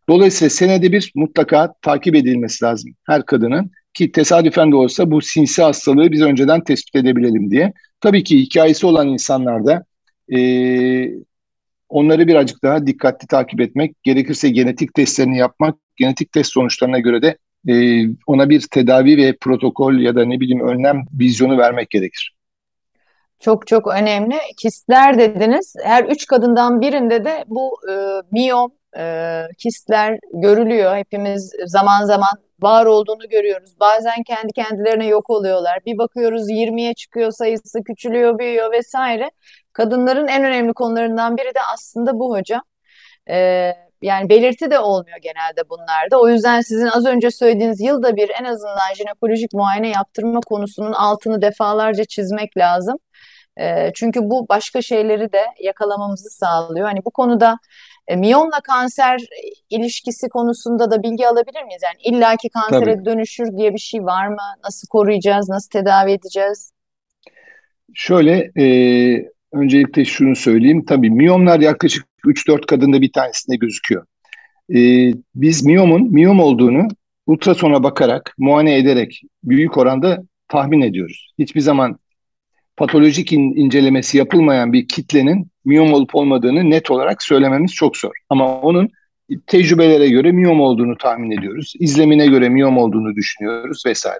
Dolayısıyla 0.10 0.50
senede 0.50 0.91
bir 0.91 1.12
mutlaka 1.15 1.74
takip 1.82 2.15
edilmesi 2.15 2.65
lazım 2.65 2.91
her 3.08 3.26
kadının 3.26 3.71
ki 3.93 4.12
tesadüfen 4.12 4.71
de 4.71 4.76
olsa 4.76 5.12
bu 5.12 5.21
sinsi 5.21 5.62
hastalığı 5.62 6.12
biz 6.12 6.21
önceden 6.21 6.63
tespit 6.63 6.95
edebilelim 6.95 7.52
diye. 7.52 7.74
Tabii 8.02 8.24
ki 8.24 8.39
hikayesi 8.39 8.86
olan 8.86 9.08
insanlarda 9.08 9.86
e, 10.34 10.39
onları 11.91 12.27
birazcık 12.27 12.63
daha 12.63 12.88
dikkatli 12.88 13.27
takip 13.27 13.62
etmek, 13.62 14.04
gerekirse 14.04 14.49
genetik 14.49 14.93
testlerini 14.93 15.38
yapmak, 15.38 15.75
genetik 15.95 16.32
test 16.32 16.51
sonuçlarına 16.51 16.99
göre 16.99 17.21
de 17.21 17.38
e, 17.67 18.06
ona 18.27 18.49
bir 18.49 18.67
tedavi 18.71 19.17
ve 19.17 19.38
protokol 19.41 19.93
ya 19.93 20.15
da 20.15 20.25
ne 20.25 20.39
bileyim 20.39 20.67
önlem 20.67 21.06
vizyonu 21.13 21.58
vermek 21.58 21.89
gerekir. 21.89 22.36
Çok 23.39 23.67
çok 23.67 23.88
önemli. 23.88 24.36
Kistler 24.58 25.17
dediniz. 25.17 25.73
Her 25.84 26.04
üç 26.04 26.25
kadından 26.25 26.82
birinde 26.82 27.25
de 27.25 27.45
bu 27.47 27.71
e, 27.91 27.93
miyom, 28.32 28.71
e, 28.97 29.43
kistler 29.58 30.19
görülüyor. 30.34 30.95
Hepimiz 30.95 31.51
zaman 31.65 32.06
zaman 32.06 32.32
var 32.62 32.86
olduğunu 32.86 33.30
görüyoruz. 33.30 33.80
Bazen 33.80 34.23
kendi 34.23 34.54
kendilerine 34.54 35.06
yok 35.06 35.30
oluyorlar. 35.30 35.80
Bir 35.86 35.97
bakıyoruz 35.97 36.49
20'ye 36.49 36.93
çıkıyor 36.93 37.32
sayısı, 37.32 37.84
küçülüyor, 37.84 38.39
büyüyor 38.39 38.71
vesaire. 38.71 39.32
Kadınların 39.73 40.27
en 40.27 40.43
önemli 40.43 40.73
konularından 40.73 41.38
biri 41.38 41.56
de 41.56 41.60
aslında 41.73 42.19
bu 42.19 42.38
hocam. 42.38 42.62
E, 43.30 43.36
yani 44.01 44.30
belirti 44.30 44.71
de 44.71 44.80
olmuyor 44.80 45.17
genelde 45.21 45.69
bunlarda. 45.69 46.21
O 46.21 46.30
yüzden 46.30 46.62
sizin 46.62 46.86
az 46.86 47.06
önce 47.06 47.32
söylediğiniz 47.32 47.82
yılda 47.82 48.15
bir 48.15 48.32
en 48.41 48.43
azından 48.43 48.93
jinekolojik 48.97 49.54
muayene 49.54 49.89
yaptırma 49.89 50.39
konusunun 50.39 50.93
altını 50.93 51.41
defalarca 51.41 52.06
çizmek 52.06 52.58
lazım. 52.58 52.97
E, 53.60 53.92
çünkü 53.96 54.20
bu 54.24 54.46
başka 54.50 54.82
şeyleri 54.82 55.34
de 55.34 55.42
yakalamamızı 55.60 56.30
sağlıyor. 56.30 56.88
Hani 56.88 57.00
bu 57.06 57.12
konuda 57.12 57.58
e, 58.08 58.16
miyomla 58.16 58.60
kanser 58.64 59.22
ilişkisi 59.70 60.30
konusunda 60.30 60.92
da 60.92 61.04
bilgi 61.04 61.28
alabilir 61.28 61.64
miyiz? 61.64 61.82
Yani 61.84 62.18
illaki 62.18 62.50
kansere 62.50 62.94
Tabii. 62.96 63.06
dönüşür 63.06 63.58
diye 63.58 63.74
bir 63.74 63.80
şey 63.80 64.04
var 64.04 64.28
mı? 64.28 64.42
Nasıl 64.64 64.88
koruyacağız? 64.88 65.50
Nasıl 65.50 65.70
tedavi 65.70 66.12
edeceğiz? 66.12 66.72
Şöyle 67.94 68.52
e, 68.60 68.66
öncelikle 69.52 70.06
şunu 70.06 70.36
söyleyeyim. 70.36 70.86
Tabii 70.86 71.10
miyomlar 71.10 71.60
yaklaşık 71.60 72.06
3-4 72.26 72.66
kadında 72.66 73.02
bir 73.02 73.12
tanesinde 73.12 73.56
gözüküyor. 73.56 74.06
E, 74.70 74.80
biz 75.36 75.66
miyomun 75.66 76.12
miyom 76.12 76.40
olduğunu 76.40 76.88
ultrasona 77.28 77.84
bakarak, 77.84 78.36
muayene 78.38 78.78
ederek 78.78 79.22
büyük 79.44 79.78
oranda 79.78 80.24
tahmin 80.48 80.82
ediyoruz. 80.82 81.34
Hiçbir 81.40 81.62
zaman 81.62 82.00
patolojik 82.82 83.32
in, 83.32 83.56
incelemesi 83.56 84.17
yapılmayan 84.17 84.74
bir 84.74 84.88
kitlenin 84.88 85.48
miyom 85.65 85.94
olup 85.94 86.15
olmadığını 86.15 86.70
net 86.70 86.91
olarak 86.91 87.24
söylememiz 87.24 87.74
çok 87.74 87.98
zor. 87.98 88.12
Ama 88.30 88.62
onun 88.62 88.89
tecrübelere 89.48 90.10
göre 90.10 90.32
miyom 90.32 90.62
olduğunu 90.62 90.98
tahmin 90.98 91.32
ediyoruz. 91.32 91.74
İzlemine 91.80 92.28
göre 92.28 92.50
miyom 92.50 92.78
olduğunu 92.78 93.15
düşünüyoruz 93.15 93.84
vesaire. 93.86 94.20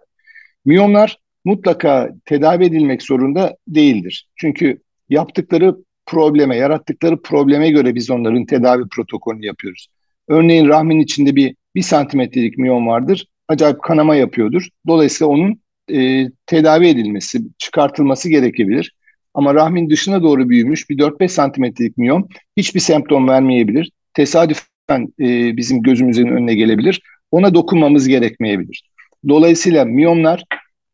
Miyomlar 0.66 1.18
mutlaka 1.46 2.10
tedavi 2.26 2.66
edilmek 2.66 3.02
zorunda 3.04 3.58
değildir. 3.68 4.28
Çünkü 4.36 4.82
yaptıkları 5.10 5.76
probleme, 6.06 6.58
yarattıkları 6.58 7.22
probleme 7.22 7.70
göre 7.70 7.96
biz 7.96 8.10
onların 8.10 8.46
tedavi 8.46 8.84
protokolünü 8.92 9.46
yapıyoruz. 9.46 9.88
Örneğin 10.28 10.68
rahmin 10.68 11.00
içinde 11.00 11.36
bir 11.36 11.56
bir 11.76 11.82
santimetrelik 11.82 12.58
miyom 12.58 12.88
vardır. 12.88 13.28
Acayip 13.48 13.82
kanama 13.82 14.16
yapıyordur. 14.16 14.68
Dolayısıyla 14.88 15.32
onun 15.32 15.61
e, 15.94 16.32
tedavi 16.46 16.88
edilmesi, 16.88 17.42
çıkartılması 17.58 18.30
gerekebilir. 18.30 18.96
Ama 19.34 19.56
rahmin 19.56 19.90
dışına 19.90 20.24
doğru 20.24 20.50
büyümüş 20.50 20.90
bir 20.90 20.98
4-5 20.98 21.28
santimetrelik 21.28 21.98
miyom 21.98 22.28
hiçbir 22.58 22.80
semptom 22.80 23.28
vermeyebilir. 23.28 23.92
Tesadüfen 24.14 25.14
e, 25.20 25.58
bizim 25.58 25.82
gözümüzün 25.82 26.28
önüne 26.28 26.56
gelebilir. 26.56 27.02
Ona 27.32 27.54
dokunmamız 27.54 28.08
gerekmeyebilir. 28.08 28.92
Dolayısıyla 29.28 29.86
miyomlar 29.86 30.44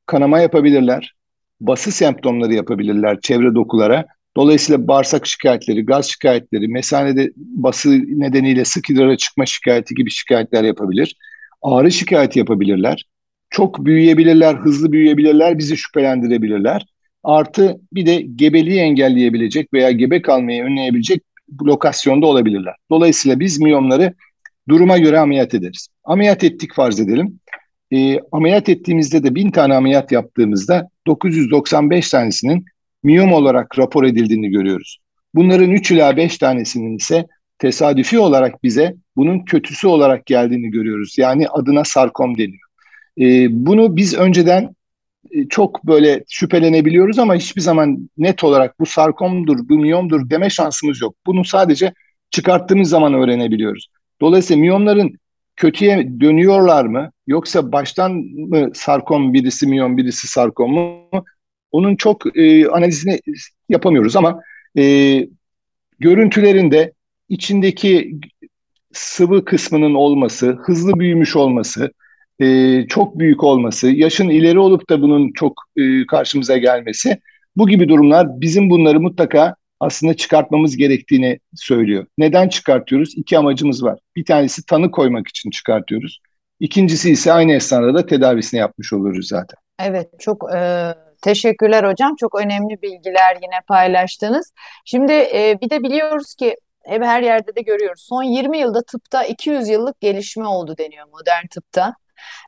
kanama 0.05 0.39
yapabilirler, 0.39 1.13
bası 1.61 1.91
semptomları 1.91 2.53
yapabilirler 2.53 3.21
çevre 3.21 3.55
dokulara. 3.55 4.05
Dolayısıyla 4.37 4.87
bağırsak 4.87 5.27
şikayetleri, 5.27 5.85
gaz 5.85 6.05
şikayetleri, 6.05 6.67
mesanede 6.67 7.31
bası 7.35 7.89
nedeniyle 8.07 8.65
sık 8.65 8.89
idrara 8.89 9.17
çıkma 9.17 9.45
şikayeti 9.45 9.95
gibi 9.95 10.09
şikayetler 10.09 10.63
yapabilir. 10.63 11.15
Ağrı 11.61 11.91
şikayeti 11.91 12.39
yapabilirler 12.39 13.05
çok 13.49 13.85
büyüyebilirler, 13.85 14.55
hızlı 14.55 14.91
büyüyebilirler, 14.91 15.57
bizi 15.57 15.77
şüphelendirebilirler. 15.77 16.85
Artı 17.23 17.79
bir 17.93 18.05
de 18.05 18.21
gebeliği 18.21 18.79
engelleyebilecek 18.79 19.73
veya 19.73 19.91
gebe 19.91 20.21
kalmayı 20.21 20.63
önleyebilecek 20.63 21.23
lokasyonda 21.61 22.25
olabilirler. 22.25 22.75
Dolayısıyla 22.91 23.39
biz 23.39 23.59
miyomları 23.59 24.13
duruma 24.69 24.97
göre 24.97 25.19
ameliyat 25.19 25.53
ederiz. 25.53 25.87
Ameliyat 26.03 26.43
ettik 26.43 26.73
farz 26.73 26.99
edelim. 26.99 27.39
E, 27.91 28.19
ameliyat 28.31 28.69
ettiğimizde 28.69 29.23
de 29.23 29.35
bin 29.35 29.51
tane 29.51 29.75
ameliyat 29.75 30.11
yaptığımızda 30.11 30.89
995 31.07 32.09
tanesinin 32.09 32.65
miyom 33.03 33.33
olarak 33.33 33.79
rapor 33.79 34.03
edildiğini 34.03 34.49
görüyoruz. 34.49 34.97
Bunların 35.35 35.71
3 35.71 35.91
ila 35.91 36.17
5 36.17 36.37
tanesinin 36.37 36.97
ise 36.97 37.27
tesadüfi 37.59 38.19
olarak 38.19 38.63
bize 38.63 38.95
bunun 39.15 39.39
kötüsü 39.39 39.87
olarak 39.87 40.25
geldiğini 40.25 40.71
görüyoruz. 40.71 41.15
Yani 41.17 41.47
adına 41.47 41.83
sarkom 41.83 42.37
deniyor. 42.37 42.66
E, 43.19 43.47
bunu 43.65 43.95
biz 43.95 44.13
önceden 44.13 44.75
e, 45.31 45.47
çok 45.47 45.83
böyle 45.83 46.23
şüphelenebiliyoruz 46.29 47.19
ama 47.19 47.35
hiçbir 47.35 47.61
zaman 47.61 48.09
net 48.17 48.43
olarak 48.43 48.79
bu 48.79 48.85
sarkomdur, 48.85 49.69
bu 49.69 49.77
miyomdur 49.77 50.29
deme 50.29 50.49
şansımız 50.49 51.01
yok. 51.01 51.15
Bunu 51.25 51.45
sadece 51.45 51.93
çıkarttığımız 52.29 52.89
zaman 52.89 53.13
öğrenebiliyoruz. 53.13 53.87
Dolayısıyla 54.21 54.61
miyomların 54.61 55.13
kötüye 55.55 56.19
dönüyorlar 56.19 56.85
mı 56.85 57.11
yoksa 57.27 57.71
baştan 57.71 58.11
mı 58.11 58.71
sarkom 58.73 59.33
birisi 59.33 59.67
miyom 59.67 59.97
birisi 59.97 60.27
sarkom 60.27 60.73
mu? 60.73 61.09
Onun 61.71 61.95
çok 61.95 62.37
e, 62.37 62.67
analizini 62.67 63.19
yapamıyoruz 63.69 64.15
ama 64.15 64.41
e, 64.77 64.83
görüntülerinde 65.99 66.93
içindeki 67.29 68.15
sıvı 68.93 69.45
kısmının 69.45 69.93
olması, 69.93 70.57
hızlı 70.61 70.99
büyümüş 70.99 71.35
olması, 71.35 71.91
e, 72.39 72.87
çok 72.87 73.19
büyük 73.19 73.43
olması, 73.43 73.87
yaşın 73.87 74.29
ileri 74.29 74.59
olup 74.59 74.89
da 74.89 75.01
bunun 75.01 75.31
çok 75.33 75.53
e, 75.77 76.05
karşımıza 76.05 76.57
gelmesi 76.57 77.17
bu 77.55 77.67
gibi 77.67 77.89
durumlar 77.89 78.41
bizim 78.41 78.69
bunları 78.69 78.99
mutlaka 78.99 79.55
aslında 79.79 80.13
çıkartmamız 80.13 80.77
gerektiğini 80.77 81.39
söylüyor. 81.55 82.05
Neden 82.17 82.49
çıkartıyoruz? 82.49 83.13
İki 83.17 83.37
amacımız 83.37 83.83
var. 83.83 83.99
Bir 84.15 84.25
tanesi 84.25 84.65
tanı 84.65 84.91
koymak 84.91 85.27
için 85.27 85.49
çıkartıyoruz. 85.49 86.19
İkincisi 86.59 87.11
ise 87.11 87.33
aynı 87.33 87.53
esnada 87.53 87.93
da 87.93 88.05
tedavisini 88.05 88.59
yapmış 88.59 88.93
oluruz 88.93 89.27
zaten. 89.27 89.57
Evet, 89.79 90.09
çok 90.19 90.55
e, 90.55 90.93
teşekkürler 91.21 91.83
hocam. 91.83 92.15
Çok 92.19 92.35
önemli 92.41 92.81
bilgiler 92.81 93.35
yine 93.35 93.61
paylaştınız. 93.67 94.53
Şimdi 94.85 95.11
e, 95.11 95.57
bir 95.61 95.69
de 95.69 95.83
biliyoruz 95.83 96.35
ki 96.35 96.55
hep 96.85 97.03
her 97.03 97.21
yerde 97.21 97.55
de 97.55 97.61
görüyoruz. 97.61 98.01
Son 98.01 98.23
20 98.23 98.57
yılda 98.57 98.81
tıpta 98.81 99.23
200 99.23 99.69
yıllık 99.69 100.01
gelişme 100.01 100.47
oldu 100.47 100.75
deniyor 100.77 101.07
modern 101.11 101.47
tıpta. 101.47 101.93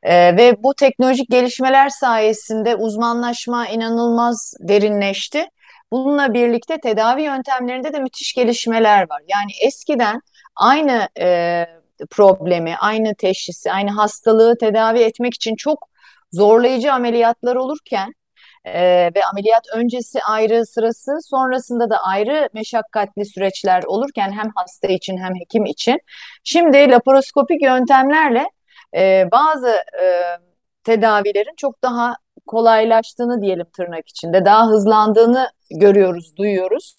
E, 0.04 0.38
ve 0.38 0.64
bu 0.64 0.74
teknolojik 0.74 1.30
gelişmeler 1.30 1.90
sayesinde 1.90 2.76
uzmanlaşma 2.76 3.68
inanılmaz 3.68 4.54
derinleşti. 4.60 5.46
Bununla 5.92 6.34
birlikte 6.34 6.80
tedavi 6.80 7.22
yöntemlerinde 7.22 7.94
de 7.94 8.00
müthiş 8.00 8.34
gelişmeler 8.34 9.02
var. 9.10 9.22
Yani 9.28 9.52
eskiden 9.66 10.22
aynı 10.56 11.10
e, 11.20 11.66
problemi, 12.10 12.76
aynı 12.80 13.16
teşhisi, 13.16 13.72
aynı 13.72 13.92
hastalığı 13.92 14.58
tedavi 14.58 15.00
etmek 15.00 15.34
için 15.34 15.56
çok 15.56 15.90
zorlayıcı 16.32 16.94
ameliyatlar 16.94 17.56
olurken 17.56 18.14
e, 18.66 18.82
ve 19.16 19.26
ameliyat 19.32 19.64
öncesi 19.76 20.24
ayrı 20.24 20.66
sırası 20.66 21.12
sonrasında 21.22 21.90
da 21.90 21.98
ayrı 21.98 22.50
meşakkatli 22.54 23.26
süreçler 23.26 23.84
olurken 23.84 24.32
hem 24.32 24.52
hasta 24.56 24.88
için 24.88 25.18
hem 25.18 25.36
hekim 25.36 25.66
için 25.66 26.00
şimdi 26.44 26.92
laparoskopik 26.92 27.62
yöntemlerle 27.62 28.46
e, 28.96 29.30
bazı 29.32 29.70
e, 30.02 30.06
tedavilerin 30.84 31.56
çok 31.58 31.84
daha 31.84 32.16
kolaylaştığını 32.48 33.42
diyelim 33.42 33.66
tırnak 33.78 34.10
içinde 34.10 34.46
daha 34.46 34.68
hızlandığını 34.68 35.50
görüyoruz, 35.72 36.38
duyuyoruz. 36.38 36.96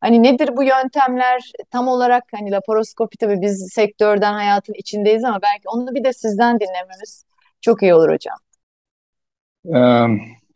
Hani 0.00 0.22
nedir 0.22 0.56
bu 0.56 0.62
yöntemler 0.62 1.52
tam 1.70 1.88
olarak 1.88 2.24
hani 2.32 2.50
laparoskopi 2.50 3.16
tabii 3.16 3.40
biz 3.40 3.72
sektörden 3.72 4.32
hayatın 4.32 4.74
içindeyiz 4.74 5.24
ama 5.24 5.38
belki 5.42 5.62
onu 5.66 5.94
bir 5.94 6.04
de 6.04 6.12
sizden 6.12 6.60
dinlememiz 6.60 7.24
çok 7.60 7.82
iyi 7.82 7.94
olur 7.94 8.12
hocam. 8.12 8.36
Ee, 9.76 10.06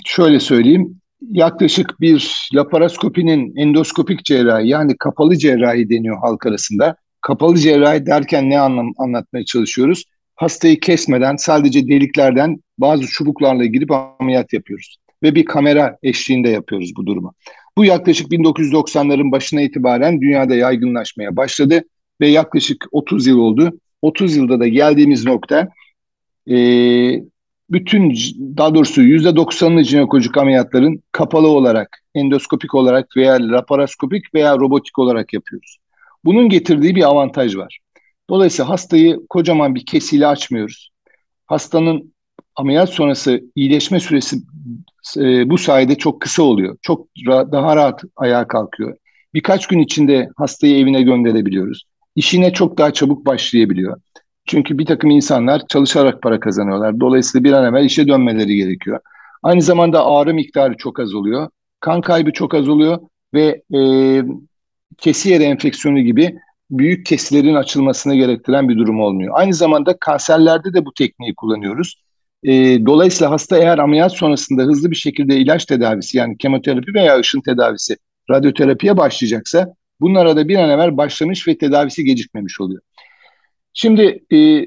şöyle 0.05 0.41
söyleyeyim. 0.41 1.01
Yaklaşık 1.21 2.01
bir 2.01 2.49
laparoskopinin 2.55 3.57
endoskopik 3.57 4.25
cerrahi 4.25 4.69
yani 4.69 4.97
kapalı 4.99 5.37
cerrahi 5.37 5.91
deniyor 5.91 6.19
halk 6.19 6.47
arasında. 6.47 6.97
Kapalı 7.21 7.57
cerrahi 7.57 8.07
derken 8.07 8.51
ne 8.51 8.61
anlam 8.61 8.93
anlatmaya 8.99 9.45
çalışıyoruz? 9.45 10.05
Hastayı 10.39 10.81
kesmeden 10.81 11.37
sadece 11.37 11.89
deliklerden 11.89 12.57
bazı 12.79 13.07
çubuklarla 13.07 13.65
girip 13.65 13.91
ameliyat 13.91 14.53
yapıyoruz. 14.53 14.97
Ve 15.23 15.35
bir 15.35 15.45
kamera 15.45 15.99
eşliğinde 16.03 16.49
yapıyoruz 16.49 16.93
bu 16.97 17.07
durumu. 17.07 17.35
Bu 17.79 17.85
yaklaşık 17.85 18.33
1990'ların 18.33 19.33
başına 19.33 19.61
itibaren 19.61 20.21
dünyada 20.21 20.55
yaygınlaşmaya 20.55 21.37
başladı 21.37 21.83
ve 22.21 22.29
yaklaşık 22.29 22.87
30 22.93 23.27
yıl 23.27 23.39
oldu. 23.39 23.79
30 24.03 24.37
yılda 24.37 24.61
da 24.61 24.69
geldiğimiz 24.69 25.25
nokta 25.25 25.69
e, 26.51 26.57
bütün 27.71 28.15
daha 28.57 28.75
doğrusu 28.75 29.03
%90'ını 29.03 29.85
jinekolojik 29.85 30.37
ameliyatların 30.37 31.03
kapalı 31.13 31.49
olarak, 31.49 32.03
endoskopik 32.15 32.75
olarak 32.75 33.17
veya 33.17 33.33
laparoskopik 33.41 34.35
veya 34.35 34.57
robotik 34.57 34.99
olarak 34.99 35.33
yapıyoruz. 35.33 35.79
Bunun 36.25 36.49
getirdiği 36.49 36.95
bir 36.95 37.09
avantaj 37.09 37.57
var. 37.57 37.79
Dolayısıyla 38.31 38.69
hastayı 38.69 39.21
kocaman 39.29 39.75
bir 39.75 39.87
kesiyle 39.87 40.27
açmıyoruz. 40.27 40.91
Hastanın 41.47 42.15
ameliyat 42.57 42.91
sonrası 42.91 43.41
iyileşme 43.55 44.01
süresi 44.01 44.37
e, 45.17 45.51
bu 45.51 45.59
sayede 45.59 45.95
çok 45.95 46.21
kısa 46.21 46.43
oluyor. 46.43 46.77
Çok 46.83 47.09
ra- 47.27 47.53
daha 47.53 47.77
rahat 47.77 48.03
ayağa 48.17 48.49
kalkıyor. 48.49 48.97
Birkaç 49.35 49.67
gün 49.67 49.79
içinde 49.79 50.29
hastayı 50.37 50.79
evine 50.79 51.03
gönderebiliyoruz. 51.03 51.85
İşine 52.17 52.53
çok 52.53 52.79
daha 52.79 52.93
çabuk 52.93 53.27
başlayabiliyor. 53.27 54.01
Çünkü 54.47 54.79
bir 54.79 54.87
takım 54.87 55.11
insanlar 55.11 55.63
çalışarak 55.69 56.23
para 56.23 56.41
kazanıyorlar. 56.41 57.01
Dolayısıyla 57.01 57.45
bir 57.45 57.53
an 57.53 57.65
evvel 57.65 57.85
işe 57.85 58.09
dönmeleri 58.09 58.57
gerekiyor. 58.57 59.01
Aynı 59.43 59.63
zamanda 59.63 60.07
ağrı 60.07 60.35
miktarı 60.35 60.77
çok 60.77 61.01
az 61.01 61.15
oluyor. 61.15 61.49
Kan 61.81 62.01
kaybı 62.01 62.33
çok 62.33 62.55
az 62.55 62.69
oluyor 62.69 62.99
ve 63.35 63.63
e, 63.75 63.81
kesi 64.99 65.31
yeri 65.31 65.43
enfeksiyonu 65.43 66.01
gibi 66.01 66.39
büyük 66.71 67.07
kesilerin 67.07 67.55
açılmasını 67.55 68.15
gerektiren 68.15 68.69
bir 68.69 68.79
durum 68.79 69.01
olmuyor. 69.01 69.35
Aynı 69.37 69.55
zamanda 69.55 69.97
kanserlerde 70.01 70.75
de 70.75 70.85
bu 70.85 70.95
tekniği 70.95 71.35
kullanıyoruz. 71.35 72.03
E, 72.43 72.53
dolayısıyla 72.87 73.31
hasta 73.31 73.59
eğer 73.59 73.79
ameliyat 73.79 74.13
sonrasında 74.13 74.63
hızlı 74.63 74.91
bir 74.91 74.97
şekilde 74.97 75.37
ilaç 75.37 75.65
tedavisi 75.65 76.19
yani 76.19 76.39
kemoterapi 76.39 76.95
veya 76.95 77.19
ışın 77.19 77.41
tedavisi, 77.41 77.97
radyoterapiye 78.31 78.97
başlayacaksa 78.97 79.75
bunlara 80.01 80.37
da 80.37 80.49
bir 80.49 80.57
an 80.57 80.71
evvel 80.71 80.97
başlamış 80.97 81.49
ve 81.49 81.59
tedavisi 81.59 82.05
gecikmemiş 82.05 82.61
oluyor. 82.61 82.81
Şimdi 83.75 84.25
e, 84.33 84.67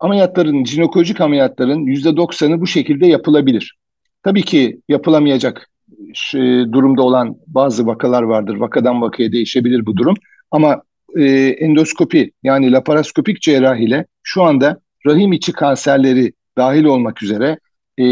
ameliyatların, 0.00 0.64
jinekolojik 0.64 1.20
ameliyatların 1.20 1.80
yüzde 1.80 2.16
doksanı 2.16 2.60
bu 2.60 2.66
şekilde 2.66 3.06
yapılabilir. 3.06 3.76
Tabii 4.22 4.42
ki 4.42 4.80
yapılamayacak 4.88 5.70
e, 6.34 6.38
durumda 6.72 7.02
olan 7.02 7.36
bazı 7.46 7.86
vakalar 7.86 8.22
vardır. 8.22 8.56
Vakadan 8.56 9.02
vakaya 9.02 9.32
değişebilir 9.32 9.86
bu 9.86 9.96
durum. 9.96 10.14
Ama 10.50 10.82
e, 11.18 11.24
endoskopi 11.48 12.32
yani 12.42 12.72
laparoskopik 12.72 13.42
cerrahiyle 13.42 14.06
şu 14.22 14.42
anda 14.42 14.80
rahim 15.06 15.32
içi 15.32 15.52
kanserleri 15.52 16.32
dahil 16.56 16.84
olmak 16.84 17.22
üzere 17.22 17.58
e, 17.98 18.04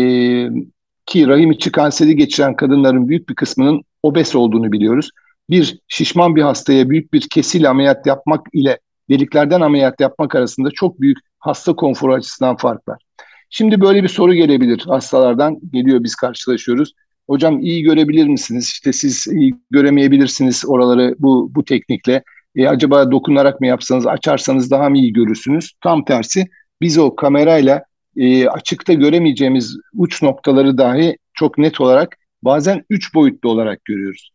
ki 1.06 1.28
rahim 1.28 1.50
içi 1.52 1.72
kanseri 1.72 2.16
geçiren 2.16 2.56
kadınların 2.56 3.08
büyük 3.08 3.28
bir 3.28 3.34
kısmının 3.34 3.82
obez 4.02 4.36
olduğunu 4.36 4.72
biliyoruz. 4.72 5.10
Bir 5.50 5.78
şişman 5.88 6.36
bir 6.36 6.42
hastaya 6.42 6.90
büyük 6.90 7.12
bir 7.12 7.28
kesil 7.28 7.70
ameliyat 7.70 8.06
yapmak 8.06 8.46
ile 8.52 8.78
deliklerden 9.10 9.60
ameliyat 9.60 10.00
yapmak 10.00 10.34
arasında 10.34 10.70
çok 10.70 11.00
büyük 11.00 11.18
hasta 11.38 11.76
konforu 11.76 12.14
açısından 12.14 12.56
fark 12.56 12.88
var. 12.88 13.02
Şimdi 13.50 13.80
böyle 13.80 14.02
bir 14.02 14.08
soru 14.08 14.34
gelebilir 14.34 14.84
hastalardan 14.88 15.58
geliyor 15.72 16.04
biz 16.04 16.14
karşılaşıyoruz. 16.14 16.92
Hocam 17.28 17.60
iyi 17.60 17.82
görebilir 17.82 18.26
misiniz? 18.26 18.64
İşte 18.64 18.92
siz 18.92 19.26
iyi 19.26 19.54
göremeyebilirsiniz 19.70 20.64
oraları 20.66 21.14
bu 21.18 21.50
bu 21.54 21.64
teknikle. 21.64 22.22
E, 22.56 22.68
acaba 22.68 23.10
dokunarak 23.10 23.60
mı 23.60 23.66
yapsanız, 23.66 24.06
açarsanız 24.06 24.70
daha 24.70 24.90
mı 24.90 24.98
iyi 24.98 25.12
görürsünüz? 25.12 25.72
Tam 25.82 26.04
tersi 26.04 26.46
biz 26.80 26.98
o 26.98 27.16
kamerayla 27.16 27.84
e, 28.16 28.48
açıkta 28.48 28.92
göremeyeceğimiz 28.92 29.76
uç 29.94 30.22
noktaları 30.22 30.78
dahi 30.78 31.16
çok 31.34 31.58
net 31.58 31.80
olarak 31.80 32.16
bazen 32.42 32.84
üç 32.90 33.14
boyutlu 33.14 33.50
olarak 33.50 33.84
görüyoruz. 33.84 34.30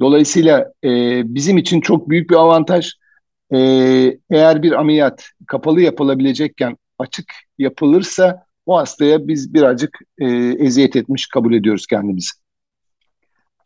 Dolayısıyla 0.00 0.72
e, 0.84 1.22
bizim 1.34 1.58
için 1.58 1.80
çok 1.80 2.08
büyük 2.10 2.30
bir 2.30 2.36
avantaj. 2.36 2.92
E, 3.54 3.58
eğer 4.30 4.62
bir 4.62 4.72
ameliyat 4.72 5.30
kapalı 5.46 5.80
yapılabilecekken 5.80 6.76
açık 6.98 7.32
yapılırsa 7.58 8.46
o 8.66 8.76
hastaya 8.76 9.28
biz 9.28 9.54
birazcık 9.54 9.98
e, 10.18 10.26
eziyet 10.58 10.96
etmiş 10.96 11.26
kabul 11.26 11.54
ediyoruz 11.54 11.86
kendimizi. 11.86 12.43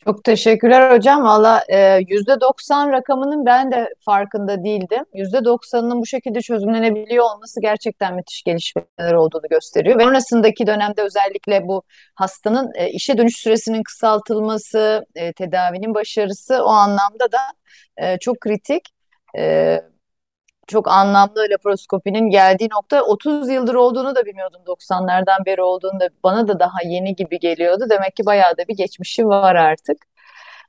Çok 0.05 0.25
teşekkürler 0.25 0.97
hocam. 0.97 1.23
Valla 1.25 1.65
e, 1.69 1.99
yüzde 2.09 2.41
doksan 2.41 2.93
rakamının 2.93 3.47
ben 3.47 3.73
de 3.73 3.95
farkında 4.01 4.65
değildim. 4.65 5.05
Yüzde 5.15 5.45
doksanının 5.45 6.01
bu 6.01 6.07
şekilde 6.07 6.41
çözümlenebiliyor 6.41 7.25
olması 7.25 7.61
gerçekten 7.61 8.15
müthiş 8.15 8.43
gelişmeler 8.43 9.13
olduğunu 9.13 9.49
gösteriyor. 9.51 9.99
Ve 9.99 10.03
sonrasındaki 10.03 10.67
dönemde 10.67 11.03
özellikle 11.03 11.69
bu 11.69 11.83
hastanın 12.15 12.71
e, 12.75 12.91
işe 12.91 13.19
dönüş 13.19 13.37
süresinin 13.37 13.83
kısaltılması, 13.83 15.07
e, 15.15 15.33
tedavinin 15.33 15.95
başarısı 15.95 16.65
o 16.65 16.69
anlamda 16.69 17.33
da 17.33 17.39
çok 18.21 18.41
kritik 18.41 18.83
çok 20.69 20.89
anlamlı 20.89 21.47
laparoskopinin 21.51 22.31
geldiği 22.31 22.69
nokta 22.73 23.03
30 23.03 23.51
yıldır 23.51 23.75
olduğunu 23.75 24.15
da 24.15 24.27
bilmiyordum 24.27 24.61
90'lardan 24.67 25.47
beri 25.47 25.63
olduğunu 25.63 26.01
da 26.01 26.09
bana 26.25 26.49
da 26.49 26.61
daha 26.61 26.79
yeni 26.85 27.17
gibi 27.17 27.39
geliyordu. 27.39 27.85
Demek 27.91 28.17
ki 28.17 28.27
bayağı 28.27 28.57
da 28.57 28.69
bir 28.69 28.77
geçmişi 28.77 29.27
var 29.27 29.55
artık. 29.55 29.97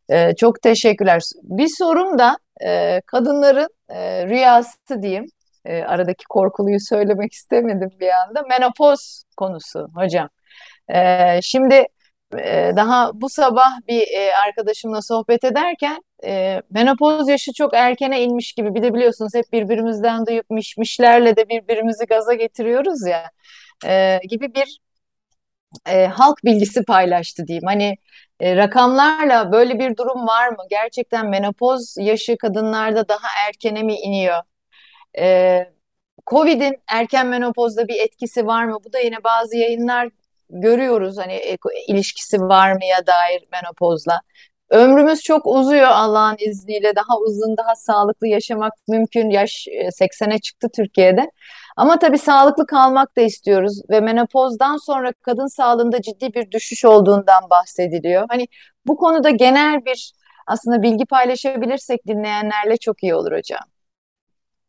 Ee, 0.10 0.36
çok 0.36 0.62
teşekkürler. 0.62 1.22
Bir 1.44 1.68
sorum 1.78 2.20
da 2.20 2.38
e, 2.66 3.02
kadınların 3.06 3.70
e, 3.90 4.28
rüyası 4.28 5.02
diyeyim. 5.02 5.26
E, 5.66 5.84
aradaki 5.84 6.26
korkuluyu 6.30 6.78
söylemek 6.80 7.34
istemedim 7.34 7.90
bir 8.00 8.10
anda. 8.10 8.42
Menopoz 8.50 9.24
konusu 9.38 9.88
hocam. 9.96 10.30
E, 10.90 11.40
şimdi 11.42 11.86
e, 12.38 12.72
daha 12.76 13.12
bu 13.14 13.30
sabah 13.30 13.70
bir 13.88 14.02
e, 14.02 14.32
arkadaşımla 14.48 15.02
sohbet 15.02 15.44
ederken 15.44 16.04
e, 16.26 16.62
menopoz 16.70 17.30
yaşı 17.30 17.54
çok 17.54 17.74
erkene 17.74 18.24
inmiş 18.24 18.54
gibi. 18.54 18.76
Bir 18.76 18.84
de 18.84 18.94
biliyorsunuz 18.94 19.34
hep 19.36 19.54
birbirimizden 19.54 20.26
duyup 20.26 20.50
mişmişlerle 20.50 21.36
de 21.36 21.50
birbirimizi 21.50 22.06
gaza 22.06 22.34
getiriyoruz 22.34 23.08
ya 23.08 23.32
e, 23.86 24.20
gibi 24.30 24.56
bir 24.56 24.80
halk 26.10 26.38
bilgisi 26.46 26.84
paylaştı 26.84 27.48
diyeyim. 27.48 27.66
Hani 27.68 27.96
rakamlarla 28.42 29.52
böyle 29.52 29.80
bir 29.80 29.98
durum 29.98 30.28
var 30.28 30.50
mı? 30.50 30.58
Gerçekten 30.70 31.30
menopoz 31.30 31.96
yaşı 32.00 32.38
kadınlarda 32.38 33.08
daha 33.10 33.28
erkene 33.48 33.84
mi 33.84 33.96
iniyor? 33.96 34.42
Covid'in 36.28 36.76
erken 36.88 37.28
menopozda 37.28 37.88
bir 37.88 38.00
etkisi 38.00 38.48
var 38.48 38.66
mı? 38.66 38.78
Bu 38.86 38.94
da 38.94 39.00
yine 39.00 39.24
bazı 39.24 39.58
yayınlar 39.58 40.10
görüyoruz 40.50 41.18
hani 41.18 41.34
e, 41.34 41.58
ilişkisi 41.88 42.42
var 42.42 42.72
mı 42.72 42.86
ya 42.86 43.08
dair 43.08 43.48
menopozla. 43.52 44.22
Ömrümüz 44.70 45.22
çok 45.22 45.48
uzuyor 45.48 45.88
Allah'ın 45.88 46.36
izniyle. 46.40 46.96
Daha 46.96 47.18
uzun, 47.20 47.58
daha 47.58 47.76
sağlıklı 47.76 48.28
yaşamak 48.28 48.74
mümkün. 48.88 49.30
Yaş 49.30 49.68
80'e 49.92 50.40
çıktı 50.40 50.68
Türkiye'de. 50.76 51.32
Ama 51.78 52.00
tabii 52.00 52.18
sağlıklı 52.18 52.68
kalmak 52.68 53.18
da 53.18 53.22
istiyoruz 53.22 53.82
ve 53.90 54.00
menopozdan 54.00 54.78
sonra 54.78 55.14
kadın 55.22 55.48
sağlığında 55.48 56.02
ciddi 56.02 56.34
bir 56.34 56.52
düşüş 56.52 56.86
olduğundan 56.86 57.50
bahsediliyor. 57.50 58.26
Hani 58.30 58.48
bu 58.86 58.98
konuda 58.98 59.30
genel 59.30 59.86
bir 59.86 60.14
aslında 60.48 60.82
bilgi 60.82 61.06
paylaşabilirsek 61.06 62.08
dinleyenlerle 62.08 62.78
çok 62.78 63.04
iyi 63.04 63.16
olur 63.16 63.32
hocam. 63.32 63.64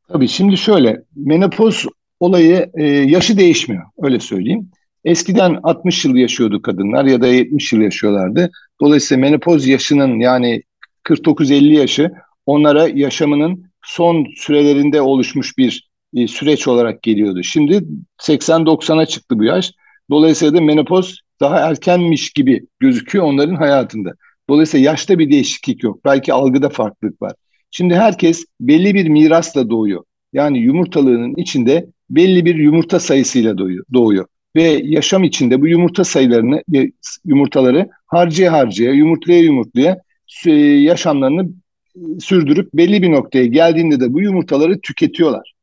Tabii 0.08 0.28
şimdi 0.28 0.56
şöyle 0.56 1.02
menopoz 1.16 1.86
olayı 2.20 2.70
e, 2.74 2.84
yaşı 2.84 3.38
değişmiyor 3.38 3.84
öyle 4.02 4.20
söyleyeyim. 4.20 4.70
Eskiden 5.04 5.60
60 5.62 6.04
yıl 6.04 6.16
yaşıyordu 6.16 6.62
kadınlar 6.62 7.04
ya 7.04 7.20
da 7.20 7.26
70 7.26 7.72
yıl 7.72 7.80
yaşıyorlardı. 7.80 8.50
Dolayısıyla 8.80 9.20
menopoz 9.20 9.66
yaşının 9.66 10.18
yani 10.18 10.62
49-50 11.04 11.72
yaşı 11.72 12.10
onlara 12.46 12.88
yaşamının 12.88 13.64
son 13.82 14.26
sürelerinde 14.36 15.00
oluşmuş 15.00 15.58
bir 15.58 15.90
e, 16.14 16.26
süreç 16.26 16.68
olarak 16.68 17.02
geliyordu. 17.02 17.42
Şimdi 17.42 17.84
80-90'a 18.18 19.06
çıktı 19.06 19.38
bu 19.38 19.44
yaş. 19.44 19.72
Dolayısıyla 20.10 20.54
da 20.54 20.60
menopoz 20.60 21.20
daha 21.40 21.58
erkenmiş 21.58 22.30
gibi 22.30 22.66
gözüküyor 22.80 23.24
onların 23.24 23.54
hayatında. 23.54 24.14
Dolayısıyla 24.48 24.90
yaşta 24.90 25.18
bir 25.18 25.30
değişiklik 25.30 25.82
yok. 25.82 26.04
Belki 26.04 26.32
algıda 26.32 26.68
farklılık 26.68 27.22
var. 27.22 27.32
Şimdi 27.70 27.94
herkes 27.94 28.44
belli 28.60 28.94
bir 28.94 29.08
mirasla 29.08 29.70
doğuyor. 29.70 30.04
Yani 30.32 30.58
yumurtalığının 30.58 31.34
içinde 31.36 31.86
belli 32.10 32.44
bir 32.44 32.54
yumurta 32.54 33.00
sayısıyla 33.00 33.58
doğuyor. 33.94 34.26
Ve 34.56 34.80
yaşam 34.84 35.24
içinde 35.24 35.60
bu 35.60 35.68
yumurta 35.68 36.04
sayılarını, 36.04 36.62
e, 36.74 36.90
yumurtaları 37.24 37.88
harcaya 38.06 38.52
harcaya, 38.52 38.92
yumurtlaya 38.92 39.40
yumurtlaya 39.40 40.00
e, 40.46 40.50
yaşamlarını 40.60 41.48
e, 41.96 42.20
sürdürüp 42.20 42.74
belli 42.74 43.02
bir 43.02 43.12
noktaya 43.12 43.46
geldiğinde 43.46 44.00
de 44.00 44.12
bu 44.12 44.20
yumurtaları 44.20 44.80
tüketiyorlar. 44.80 45.54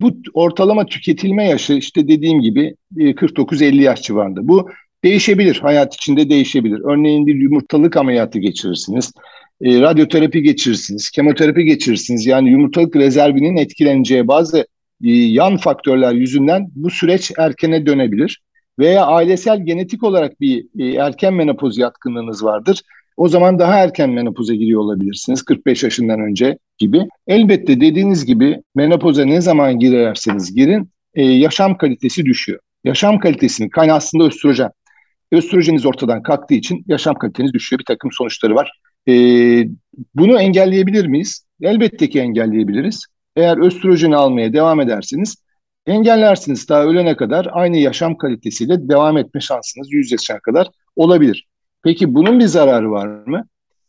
Bu 0.00 0.16
ortalama 0.34 0.86
tüketilme 0.86 1.48
yaşı 1.48 1.72
işte 1.72 2.08
dediğim 2.08 2.40
gibi 2.40 2.74
49-50 2.96 3.82
yaş 3.82 4.02
civarında. 4.02 4.48
Bu 4.48 4.70
değişebilir, 5.04 5.58
hayat 5.62 5.94
içinde 5.94 6.30
değişebilir. 6.30 6.80
Örneğin 6.84 7.26
bir 7.26 7.34
yumurtalık 7.34 7.96
ameliyatı 7.96 8.38
geçirirsiniz, 8.38 9.12
radyoterapi 9.62 10.42
geçirirsiniz, 10.42 11.10
kemoterapi 11.10 11.64
geçirirsiniz. 11.64 12.26
Yani 12.26 12.50
yumurtalık 12.50 12.96
rezervinin 12.96 13.56
etkileneceği 13.56 14.28
bazı 14.28 14.66
yan 15.00 15.56
faktörler 15.56 16.12
yüzünden 16.12 16.68
bu 16.74 16.90
süreç 16.90 17.32
erkene 17.38 17.86
dönebilir. 17.86 18.42
Veya 18.78 19.06
ailesel 19.06 19.66
genetik 19.66 20.02
olarak 20.02 20.40
bir 20.40 20.66
e, 20.78 20.86
erken 20.86 21.34
menopoz 21.34 21.78
yatkınlığınız 21.78 22.44
vardır. 22.44 22.82
O 23.16 23.28
zaman 23.28 23.58
daha 23.58 23.78
erken 23.78 24.10
menopoza 24.10 24.54
giriyor 24.54 24.80
olabilirsiniz 24.80 25.42
45 25.42 25.82
yaşından 25.82 26.20
önce 26.20 26.58
gibi. 26.78 27.08
Elbette 27.26 27.80
dediğiniz 27.80 28.24
gibi 28.26 28.62
menopoza 28.74 29.24
ne 29.24 29.40
zaman 29.40 29.78
girerseniz 29.78 30.54
girin 30.54 30.90
e, 31.14 31.22
yaşam 31.24 31.76
kalitesi 31.78 32.24
düşüyor. 32.24 32.58
Yaşam 32.84 33.18
kalitesinin 33.18 33.68
kaynağı 33.68 33.96
aslında 33.96 34.24
östrojen. 34.24 34.70
Östrojeniz 35.32 35.86
ortadan 35.86 36.22
kalktığı 36.22 36.54
için 36.54 36.84
yaşam 36.86 37.14
kaliteniz 37.14 37.52
düşüyor. 37.52 37.78
Bir 37.80 37.84
takım 37.84 38.10
sonuçları 38.12 38.54
var. 38.54 38.80
E, 39.08 39.12
bunu 40.14 40.40
engelleyebilir 40.40 41.06
miyiz? 41.06 41.46
Elbette 41.62 42.08
ki 42.08 42.20
engelleyebiliriz. 42.20 43.06
Eğer 43.36 43.58
östrojeni 43.58 44.16
almaya 44.16 44.52
devam 44.52 44.80
ederseniz 44.80 45.36
engellersiniz. 45.86 46.68
Daha 46.68 46.84
ölene 46.84 47.16
kadar 47.16 47.48
aynı 47.52 47.76
yaşam 47.76 48.16
kalitesiyle 48.16 48.88
devam 48.88 49.18
etme 49.18 49.40
şansınız 49.40 49.92
100 49.92 50.12
yaşına 50.12 50.38
kadar 50.38 50.68
olabilir. 50.96 51.46
Peki 51.82 52.14
bunun 52.14 52.40
bir 52.40 52.46
zararı 52.46 52.90
var 52.90 53.06
mı? 53.06 53.44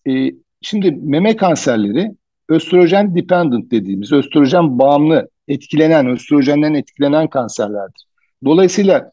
Ee, 0.07 0.31
şimdi 0.61 0.91
meme 0.91 1.35
kanserleri 1.35 2.11
östrojen 2.49 3.15
dependent 3.15 3.71
dediğimiz, 3.71 4.11
östrojen 4.11 4.79
bağımlı 4.79 5.29
etkilenen, 5.47 6.07
östrojenden 6.07 6.73
etkilenen 6.73 7.27
kanserlerdir. 7.27 8.05
Dolayısıyla 8.45 9.11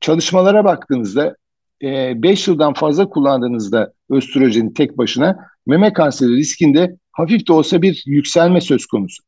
çalışmalara 0.00 0.64
baktığınızda 0.64 1.36
5 1.82 2.48
e, 2.48 2.50
yıldan 2.50 2.72
fazla 2.72 3.08
kullandığınızda 3.08 3.92
östrojeni 4.10 4.74
tek 4.74 4.98
başına 4.98 5.38
meme 5.66 5.92
kanseri 5.92 6.36
riskinde 6.36 6.96
hafif 7.12 7.48
de 7.48 7.52
olsa 7.52 7.82
bir 7.82 8.02
yükselme 8.06 8.60
söz 8.60 8.86
konusu. 8.86 9.22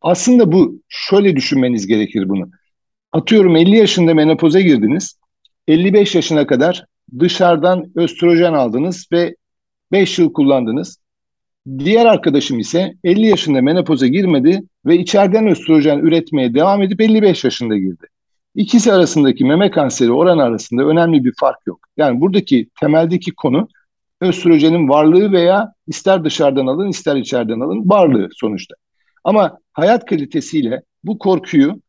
Aslında 0.00 0.52
bu 0.52 0.80
şöyle 0.88 1.36
düşünmeniz 1.36 1.86
gerekir 1.86 2.28
bunu. 2.28 2.50
Atıyorum 3.12 3.56
50 3.56 3.76
yaşında 3.76 4.14
menopoza 4.14 4.60
girdiniz. 4.60 5.18
55 5.68 6.14
yaşına 6.14 6.46
kadar 6.46 6.84
dışarıdan 7.18 7.92
östrojen 7.94 8.52
aldınız 8.52 9.08
ve 9.12 9.36
5 9.92 10.18
yıl 10.18 10.32
kullandınız. 10.32 10.98
Diğer 11.78 12.06
arkadaşım 12.06 12.58
ise 12.58 12.94
50 13.04 13.26
yaşında 13.26 13.62
menopoza 13.62 14.06
girmedi 14.06 14.62
ve 14.86 14.98
içeriden 14.98 15.48
östrojen 15.48 15.98
üretmeye 15.98 16.54
devam 16.54 16.82
edip 16.82 17.00
55 17.00 17.44
yaşında 17.44 17.76
girdi. 17.76 18.06
İkisi 18.54 18.92
arasındaki 18.92 19.44
meme 19.44 19.70
kanseri 19.70 20.12
oranı 20.12 20.42
arasında 20.42 20.82
önemli 20.84 21.24
bir 21.24 21.32
fark 21.40 21.58
yok. 21.66 21.80
Yani 21.96 22.20
buradaki 22.20 22.68
temeldeki 22.80 23.30
konu 23.30 23.68
östrojenin 24.20 24.88
varlığı 24.88 25.32
veya 25.32 25.72
ister 25.86 26.24
dışarıdan 26.24 26.66
alın 26.66 26.88
ister 26.88 27.16
içeriden 27.16 27.60
alın 27.60 27.88
varlığı 27.88 28.28
sonuçta. 28.32 28.74
Ama 29.24 29.58
hayat 29.80 30.06
kalitesiyle 30.06 30.82
bu 31.04 31.18
korkuyu 31.18 31.80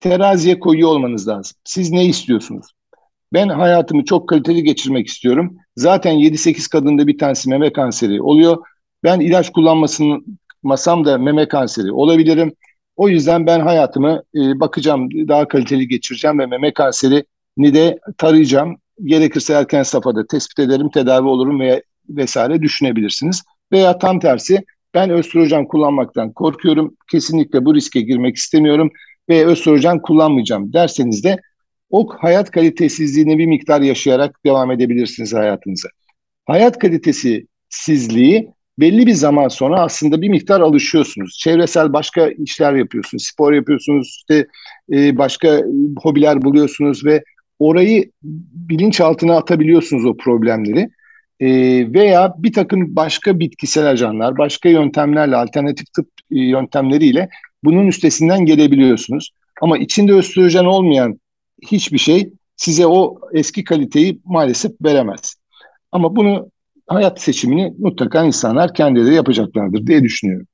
teraziye 0.00 0.58
koyuyor 0.58 0.88
olmanız 0.88 1.28
lazım. 1.28 1.56
Siz 1.64 1.90
ne 1.90 2.06
istiyorsunuz? 2.06 2.66
Ben 3.32 3.48
hayatımı 3.48 4.04
çok 4.04 4.28
kaliteli 4.28 4.62
geçirmek 4.62 5.06
istiyorum. 5.06 5.56
Zaten 5.76 6.14
7-8 6.14 6.68
kadında 6.70 7.06
bir 7.06 7.18
tanesi 7.18 7.48
meme 7.48 7.72
kanseri 7.72 8.22
oluyor. 8.22 8.56
Ben 9.04 9.20
ilaç 9.20 9.52
kullanmasını 9.52 10.20
masam 10.62 11.04
da 11.04 11.18
meme 11.18 11.48
kanseri 11.48 11.92
olabilirim. 11.92 12.52
O 12.96 13.08
yüzden 13.08 13.46
ben 13.46 13.60
hayatımı 13.60 14.22
e, 14.34 14.60
bakacağım, 14.60 15.28
daha 15.28 15.48
kaliteli 15.48 15.88
geçireceğim 15.88 16.38
ve 16.38 16.46
meme 16.46 16.72
kanserini 16.74 17.74
de 17.74 17.98
tarayacağım. 18.18 18.76
Gerekirse 19.04 19.52
erken 19.52 19.82
safhada 19.82 20.26
tespit 20.26 20.58
ederim, 20.58 20.90
tedavi 20.90 21.28
olurum 21.28 21.60
veya 21.60 21.82
vesaire 22.08 22.62
düşünebilirsiniz. 22.62 23.42
Veya 23.72 23.98
tam 23.98 24.20
tersi 24.20 24.64
ben 24.94 25.10
östrojen 25.10 25.66
kullanmaktan 25.66 26.32
korkuyorum, 26.32 26.96
kesinlikle 27.10 27.64
bu 27.64 27.74
riske 27.74 28.00
girmek 28.00 28.36
istemiyorum 28.36 28.90
ve 29.28 29.46
östrojen 29.46 30.02
kullanmayacağım 30.02 30.72
derseniz 30.72 31.24
de 31.24 31.40
o 31.90 32.08
hayat 32.18 32.50
kalitesizliğini 32.50 33.38
bir 33.38 33.46
miktar 33.46 33.80
yaşayarak 33.80 34.44
devam 34.46 34.70
edebilirsiniz 34.70 35.34
hayatınıza. 35.34 35.88
Hayat 36.46 36.78
kalitesi 36.78 37.46
sizliği 37.68 38.50
belli 38.78 39.06
bir 39.06 39.12
zaman 39.12 39.48
sonra 39.48 39.80
aslında 39.80 40.22
bir 40.22 40.28
miktar 40.28 40.60
alışıyorsunuz. 40.60 41.38
Çevresel 41.38 41.92
başka 41.92 42.28
işler 42.28 42.72
yapıyorsunuz, 42.72 43.24
spor 43.24 43.52
yapıyorsunuz, 43.52 44.16
işte 44.18 44.46
e, 44.92 45.18
başka 45.18 45.62
hobiler 46.02 46.42
buluyorsunuz 46.42 47.04
ve 47.04 47.22
orayı 47.58 48.10
bilinçaltına 48.52 49.36
atabiliyorsunuz 49.36 50.06
o 50.06 50.16
problemleri. 50.16 50.88
E, 51.42 51.48
veya 51.94 52.34
bir 52.38 52.52
takım 52.52 52.96
başka 52.96 53.38
bitkisel 53.38 53.90
ajanlar, 53.90 54.38
başka 54.38 54.68
yöntemlerle, 54.68 55.36
alternatif 55.36 55.92
tıp 55.92 56.08
e, 56.30 56.38
yöntemleriyle 56.38 57.28
bunun 57.64 57.86
üstesinden 57.86 58.44
gelebiliyorsunuz. 58.44 59.30
Ama 59.62 59.78
içinde 59.78 60.12
östrojen 60.12 60.64
olmayan 60.64 61.20
hiçbir 61.62 61.98
şey 61.98 62.30
size 62.56 62.86
o 62.86 63.20
eski 63.32 63.64
kaliteyi 63.64 64.20
maalesef 64.24 64.72
veremez. 64.84 65.34
Ama 65.92 66.16
bunu 66.16 66.50
hayat 66.86 67.20
seçimini 67.20 67.74
mutlaka 67.78 68.24
insanlar 68.24 68.74
kendileri 68.74 69.14
yapacaklardır 69.14 69.86
diye 69.86 70.02
düşünüyorum. 70.02 70.46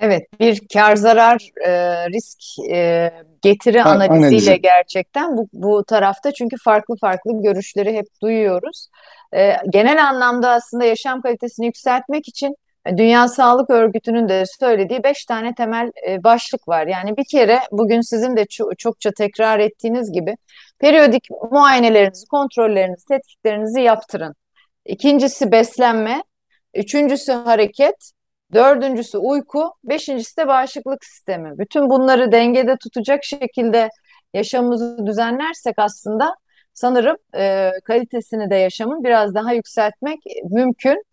Evet, 0.00 0.22
bir 0.40 0.60
kar 0.72 0.96
zarar 0.96 1.48
e, 1.66 1.70
risk 2.10 2.38
e, 2.70 3.10
getiri 3.42 3.82
analiziyle 3.82 4.26
Analizi. 4.26 4.60
gerçekten 4.62 5.36
bu, 5.36 5.48
bu 5.52 5.84
tarafta 5.84 6.32
çünkü 6.32 6.56
farklı 6.64 6.96
farklı 7.00 7.42
görüşleri 7.42 7.92
hep 7.92 8.06
duyuyoruz. 8.22 8.88
E, 9.36 9.56
genel 9.70 10.08
anlamda 10.08 10.50
aslında 10.50 10.84
yaşam 10.84 11.22
kalitesini 11.22 11.66
yükseltmek 11.66 12.28
için 12.28 12.56
Dünya 12.96 13.28
Sağlık 13.28 13.70
Örgütü'nün 13.70 14.28
de 14.28 14.44
söylediği 14.60 15.02
beş 15.04 15.24
tane 15.24 15.54
temel 15.54 15.90
e, 16.08 16.24
başlık 16.24 16.68
var. 16.68 16.86
Yani 16.86 17.16
bir 17.16 17.24
kere 17.30 17.60
bugün 17.72 18.00
sizin 18.00 18.36
de 18.36 18.46
çokça 18.78 19.10
tekrar 19.18 19.58
ettiğiniz 19.58 20.12
gibi 20.12 20.36
periyodik 20.78 21.28
muayenelerinizi, 21.50 22.26
kontrollerinizi, 22.26 23.04
tetkiklerinizi 23.08 23.80
yaptırın. 23.80 24.34
İkincisi 24.86 25.52
beslenme, 25.52 26.22
üçüncüsü 26.74 27.32
hareket, 27.32 28.10
dördüncüsü 28.54 29.18
uyku, 29.18 29.74
beşincisi 29.84 30.36
de 30.36 30.48
bağışıklık 30.48 31.04
sistemi. 31.04 31.58
Bütün 31.58 31.90
bunları 31.90 32.32
dengede 32.32 32.76
tutacak 32.76 33.24
şekilde 33.24 33.88
yaşamımızı 34.34 35.06
düzenlersek 35.06 35.74
aslında 35.78 36.34
sanırım 36.74 37.16
e, 37.36 37.70
kalitesini 37.84 38.50
de 38.50 38.56
yaşamın 38.56 39.04
biraz 39.04 39.34
daha 39.34 39.52
yükseltmek 39.52 40.18
mümkün 40.50 41.04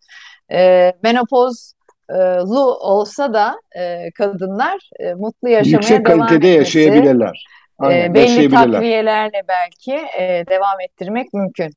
e, 0.51 0.91
menopozlu 1.03 2.77
olsa 2.81 3.33
da 3.33 3.55
e, 3.79 4.11
kadınlar 4.11 4.89
e, 4.99 5.13
mutlu 5.13 5.49
yaşamaya 5.49 5.75
Yüksek 5.75 6.05
devam 6.05 6.19
kalitede 6.19 6.53
etmesi, 6.53 6.79
yaşayabilirler. 6.79 7.45
Aynen, 7.79 8.09
e, 8.09 8.13
belli 8.13 8.49
takviyelerle 8.49 9.43
belki 9.47 10.05
e, 10.19 10.45
devam 10.49 10.81
ettirmek 10.85 11.33
mümkün. 11.33 11.69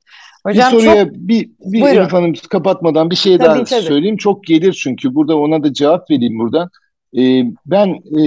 Hocam 0.46 0.72
bir 0.72 0.78
soruya 0.78 1.04
çok... 1.04 1.14
bir, 1.14 1.50
bir 1.60 1.86
Elif 1.86 2.12
Hanım 2.12 2.32
kapatmadan 2.50 3.10
bir 3.10 3.16
şey 3.16 3.38
tabii, 3.38 3.48
daha 3.48 3.64
tabii. 3.64 3.82
söyleyeyim. 3.82 4.16
Çok 4.16 4.44
gelir 4.44 4.72
çünkü 4.72 5.14
burada 5.14 5.38
ona 5.38 5.62
da 5.62 5.72
cevap 5.72 6.10
vereyim 6.10 6.38
buradan. 6.38 6.70
E, 7.18 7.22
ben 7.66 7.88
e, 8.18 8.24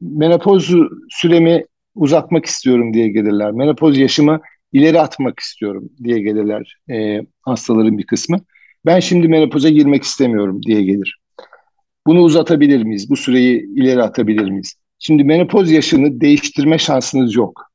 menopoz 0.00 0.70
süremi 1.08 1.64
uzatmak 2.00 2.46
istiyorum 2.46 2.94
diye 2.94 3.08
gelirler. 3.08 3.52
Menopoz 3.52 3.98
yaşımı 3.98 4.40
ileri 4.72 5.00
atmak 5.00 5.40
istiyorum 5.40 5.88
diye 6.04 6.20
gelirler 6.20 6.76
e, 6.90 7.20
hastaların 7.42 7.98
bir 7.98 8.06
kısmı. 8.06 8.40
Ben 8.86 9.00
şimdi 9.00 9.28
menopoza 9.28 9.68
girmek 9.68 10.02
istemiyorum 10.02 10.62
diye 10.62 10.82
gelir. 10.82 11.18
Bunu 12.06 12.20
uzatabilir 12.20 12.82
miyiz? 12.82 13.10
Bu 13.10 13.16
süreyi 13.16 13.66
ileri 13.76 14.02
atabilir 14.02 14.50
miyiz? 14.50 14.74
Şimdi 14.98 15.24
menopoz 15.24 15.70
yaşını 15.70 16.20
değiştirme 16.20 16.78
şansınız 16.78 17.34
yok. 17.34 17.70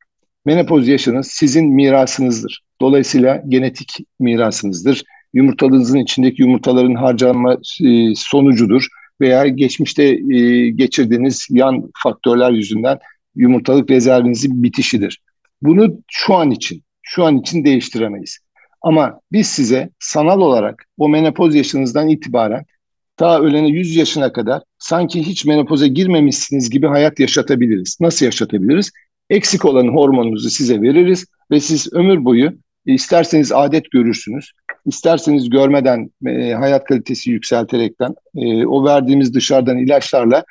Menopoz 0.46 0.88
yaşınız 0.88 1.28
sizin 1.28 1.74
mirasınızdır. 1.74 2.62
Dolayısıyla 2.82 3.44
genetik 3.48 3.98
mirasınızdır. 4.20 5.04
Yumurtalığınızın 5.34 6.00
içindeki 6.00 6.42
yumurtaların 6.42 6.96
harcanma 6.96 7.58
e, 7.84 8.16
sonucudur 8.16 8.88
veya 9.22 9.48
geçmişte 9.48 10.04
e, 10.04 10.70
geçirdiğiniz 10.70 11.48
yan 11.50 11.92
faktörler 12.04 12.52
yüzünden 12.52 13.00
yumurtalık 13.36 13.90
rezervinizin 13.90 14.64
bitişidir. 14.64 15.22
Bunu 15.62 15.98
şu 16.08 16.36
an 16.36 16.52
için 16.52 16.84
şu 17.02 17.26
an 17.26 17.38
için 17.38 17.66
değiştiremeyiz. 17.66 18.40
Ama 18.82 19.20
biz 19.32 19.48
size 19.48 19.90
sanal 20.00 20.42
olarak 20.42 20.86
o 20.98 21.10
menopoz 21.10 21.56
yaşınızdan 21.56 22.10
itibaren 22.10 22.66
ta 23.18 23.42
ölene 23.42 23.68
100 23.68 23.96
yaşına 23.96 24.34
kadar 24.34 24.62
sanki 24.80 25.24
hiç 25.24 25.46
menopoza 25.46 25.88
girmemişsiniz 25.88 26.70
gibi 26.70 26.88
hayat 26.88 27.20
yaşatabiliriz. 27.20 27.98
Nasıl 28.02 28.26
yaşatabiliriz? 28.26 28.92
Eksik 29.30 29.66
olan 29.66 29.88
hormonunuzu 29.88 30.50
size 30.50 30.82
veririz 30.82 31.26
ve 31.52 31.60
siz 31.60 31.94
ömür 31.94 32.26
boyu 32.26 32.54
isterseniz 32.86 33.52
adet 33.52 33.92
görürsünüz, 33.92 34.52
isterseniz 34.86 35.50
görmeden 35.50 36.10
e, 36.28 36.54
hayat 36.54 36.86
kalitesi 36.86 37.32
yükselterekten 37.32 38.16
e, 38.36 38.66
o 38.66 38.86
verdiğimiz 38.86 39.34
dışarıdan 39.34 39.78
ilaçlarla 39.78 40.44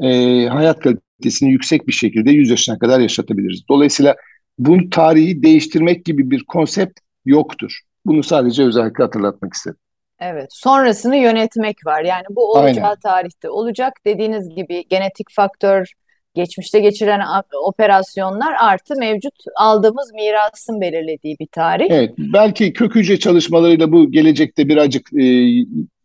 e, 0.00 0.08
hayat 0.46 0.80
kalitesini 1.22 1.50
yüksek 1.50 1.86
bir 1.86 1.92
şekilde 1.92 2.30
100 2.30 2.50
yaşına 2.50 2.78
kadar 2.78 3.00
yaşatabiliriz. 3.00 3.62
Dolayısıyla 3.68 4.16
bu 4.58 4.90
tarihi 4.90 5.42
değiştirmek 5.42 6.04
gibi 6.04 6.30
bir 6.30 6.44
konsept 6.44 7.00
yoktur. 7.24 7.80
Bunu 8.06 8.22
sadece 8.22 8.62
özellikle 8.62 9.04
hatırlatmak 9.04 9.54
istedim. 9.54 9.78
Evet, 10.20 10.46
sonrasını 10.50 11.16
yönetmek 11.16 11.76
var. 11.86 12.02
Yani 12.04 12.24
bu 12.30 12.52
olacağı 12.52 12.84
Aynen. 12.84 13.00
tarihte 13.02 13.50
olacak. 13.50 13.92
Dediğiniz 14.06 14.48
gibi 14.54 14.84
genetik 14.88 15.26
faktör, 15.30 15.92
geçmişte 16.34 16.80
geçirilen 16.80 17.20
a- 17.20 17.42
operasyonlar 17.64 18.54
artı 18.60 18.94
mevcut 18.98 19.34
aldığımız 19.56 20.12
mirasın 20.14 20.80
belirlediği 20.80 21.36
bir 21.40 21.48
tarih. 21.52 21.86
Evet, 21.90 22.14
belki 22.18 22.72
kök 22.72 22.94
hücre 22.94 23.18
çalışmalarıyla 23.18 23.92
bu 23.92 24.10
gelecekte 24.10 24.68
birazcık 24.68 25.12
e, 25.12 25.24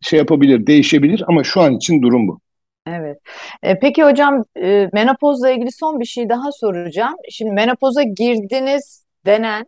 şey 0.00 0.18
yapabilir, 0.18 0.66
değişebilir 0.66 1.24
ama 1.28 1.44
şu 1.44 1.60
an 1.60 1.76
için 1.76 2.02
durum 2.02 2.28
bu. 2.28 2.40
Evet. 2.88 3.18
E, 3.62 3.78
peki 3.78 4.04
hocam 4.04 4.44
e, 4.56 4.88
menopozla 4.92 5.50
ilgili 5.50 5.72
son 5.72 6.00
bir 6.00 6.04
şey 6.04 6.28
daha 6.28 6.52
soracağım. 6.52 7.16
Şimdi 7.30 7.52
menopoza 7.52 8.02
girdiniz 8.02 9.06
denen, 9.26 9.64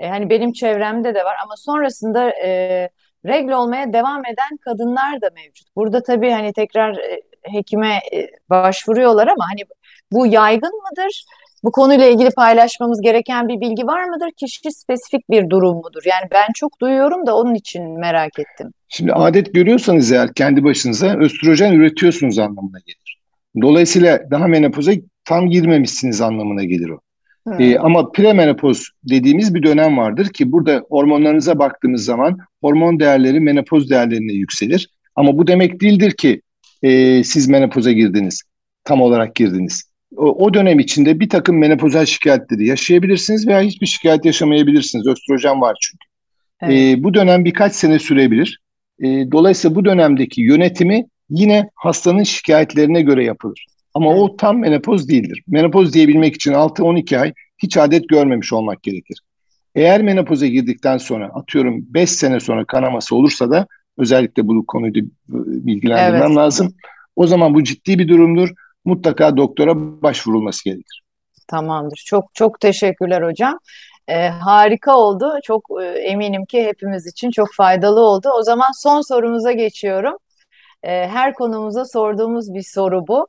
e, 0.00 0.08
hani 0.08 0.30
benim 0.30 0.52
çevremde 0.52 1.14
de 1.14 1.24
var 1.24 1.36
ama 1.44 1.54
sonrasında 1.56 2.30
e, 2.30 2.90
regl 3.26 3.52
olmaya 3.52 3.92
devam 3.92 4.20
eden 4.26 4.56
kadınlar 4.64 5.20
da 5.22 5.30
mevcut. 5.34 5.76
Burada 5.76 6.02
tabii 6.02 6.30
hani 6.30 6.52
tekrar 6.52 6.96
e, 6.98 7.20
hekime 7.42 8.00
e, 8.12 8.28
başvuruyorlar 8.50 9.26
ama 9.26 9.44
hani 9.52 9.62
bu 10.12 10.26
yaygın 10.26 10.72
mıdır? 10.90 11.24
Bu 11.66 11.70
konuyla 11.70 12.06
ilgili 12.06 12.30
paylaşmamız 12.30 13.00
gereken 13.00 13.48
bir 13.48 13.60
bilgi 13.60 13.86
var 13.86 14.04
mıdır? 14.04 14.30
Kişi 14.36 14.72
spesifik 14.72 15.30
bir 15.30 15.50
durum 15.50 15.76
mudur? 15.76 16.02
Yani 16.04 16.28
ben 16.32 16.46
çok 16.54 16.80
duyuyorum 16.80 17.26
da 17.26 17.36
onun 17.36 17.54
için 17.54 18.00
merak 18.00 18.38
ettim. 18.38 18.72
Şimdi 18.88 19.12
adet 19.12 19.54
görüyorsanız 19.54 20.12
eğer 20.12 20.34
kendi 20.34 20.64
başınıza 20.64 21.16
östrojen 21.16 21.72
üretiyorsunuz 21.72 22.38
anlamına 22.38 22.78
gelir. 22.78 23.20
Dolayısıyla 23.62 24.30
daha 24.30 24.46
menopoza 24.46 24.92
tam 25.24 25.50
girmemişsiniz 25.50 26.20
anlamına 26.20 26.64
gelir 26.64 26.88
o. 26.88 26.98
Hmm, 27.44 27.74
ama 27.80 28.12
premenopoz 28.12 28.88
dediğimiz 29.04 29.54
bir 29.54 29.62
dönem 29.62 29.96
vardır 29.96 30.28
ki 30.28 30.52
burada 30.52 30.82
hormonlarınıza 30.90 31.58
baktığımız 31.58 32.04
zaman 32.04 32.38
hormon 32.60 33.00
değerleri 33.00 33.40
menopoz 33.40 33.90
değerlerine 33.90 34.32
yükselir. 34.32 34.90
Ama 35.16 35.38
bu 35.38 35.46
demek 35.46 35.80
değildir 35.80 36.10
ki 36.10 36.42
e, 36.82 37.24
siz 37.24 37.48
menopoza 37.48 37.92
girdiniz, 37.92 38.42
tam 38.84 39.00
olarak 39.00 39.34
girdiniz. 39.34 39.95
O, 40.16 40.54
dönem 40.54 40.78
içinde 40.78 41.20
bir 41.20 41.28
takım 41.28 41.58
menopozal 41.58 42.04
şikayetleri 42.04 42.66
yaşayabilirsiniz 42.66 43.46
veya 43.46 43.60
hiçbir 43.60 43.86
şikayet 43.86 44.24
yaşamayabilirsiniz. 44.24 45.06
Östrojen 45.06 45.60
var 45.60 45.76
çünkü. 45.80 46.06
evet, 46.62 46.98
E, 46.98 47.02
bu 47.02 47.14
dönem 47.14 47.44
birkaç 47.44 47.74
sene 47.74 47.98
sürebilir. 47.98 48.60
E, 49.00 49.06
dolayısıyla 49.06 49.74
bu 49.76 49.84
dönemdeki 49.84 50.42
yönetimi 50.42 51.06
yine 51.30 51.70
hastanın 51.74 52.22
şikayetlerine 52.22 53.02
göre 53.02 53.24
yapılır. 53.24 53.66
Ama 53.94 54.10
evet, 54.10 54.20
o 54.20 54.36
tam 54.36 54.60
menopoz 54.60 55.08
değildir. 55.08 55.42
Menopoz 55.48 55.92
diyebilmek 55.92 56.34
için 56.34 56.52
6-12 56.52 57.18
ay 57.18 57.32
hiç 57.58 57.76
adet 57.76 58.08
görmemiş 58.08 58.52
olmak 58.52 58.82
gerekir. 58.82 59.20
Eğer 59.74 60.02
menopoza 60.02 60.46
girdikten 60.46 60.98
sonra 60.98 61.30
atıyorum 61.34 61.84
5 61.88 62.10
sene 62.10 62.40
sonra 62.40 62.64
kanaması 62.64 63.16
olursa 63.16 63.50
da 63.50 63.66
özellikle 63.98 64.48
bu 64.48 64.66
konuyu 64.66 64.92
evet. 64.96 65.06
bilgilendirmem 65.66 66.36
lazım. 66.36 66.74
O 67.16 67.26
zaman 67.26 67.54
bu 67.54 67.64
ciddi 67.64 67.98
bir 67.98 68.08
durumdur. 68.08 68.48
Mutlaka 68.86 69.36
doktora 69.36 70.02
başvurulması 70.02 70.64
gerekir. 70.64 71.02
Tamamdır. 71.48 72.02
Çok 72.06 72.34
çok 72.34 72.60
teşekkürler 72.60 73.22
hocam. 73.22 73.58
Ee, 74.08 74.28
harika 74.28 74.96
oldu. 74.96 75.32
Çok 75.44 75.68
e, 75.82 75.84
eminim 75.84 76.44
ki 76.44 76.64
hepimiz 76.64 77.06
için 77.06 77.30
çok 77.30 77.48
faydalı 77.54 78.00
oldu. 78.00 78.28
O 78.38 78.42
zaman 78.42 78.82
son 78.82 79.00
sorumuza 79.00 79.52
geçiyorum. 79.52 80.16
Ee, 80.82 81.08
her 81.08 81.34
konumuza 81.34 81.84
sorduğumuz 81.84 82.54
bir 82.54 82.62
soru 82.62 83.06
bu. 83.08 83.26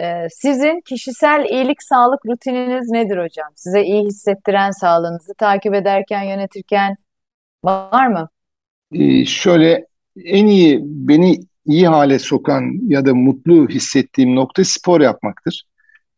Ee, 0.00 0.26
sizin 0.30 0.80
kişisel 0.80 1.44
iyilik 1.50 1.82
sağlık 1.82 2.26
rutininiz 2.26 2.90
nedir 2.90 3.18
hocam? 3.18 3.48
Size 3.56 3.84
iyi 3.84 4.04
hissettiren 4.04 4.70
sağlığınızı 4.70 5.34
takip 5.34 5.74
ederken, 5.74 6.22
yönetirken 6.22 6.96
var 7.64 8.06
mı? 8.06 8.28
Ee, 8.92 9.24
şöyle 9.24 9.86
en 10.24 10.46
iyi 10.46 10.80
beni 10.82 11.40
iyi 11.68 11.86
hale 11.86 12.18
sokan 12.18 12.80
ya 12.86 13.06
da 13.06 13.14
mutlu 13.14 13.68
hissettiğim 13.68 14.36
nokta 14.36 14.64
spor 14.64 15.00
yapmaktır. 15.00 15.64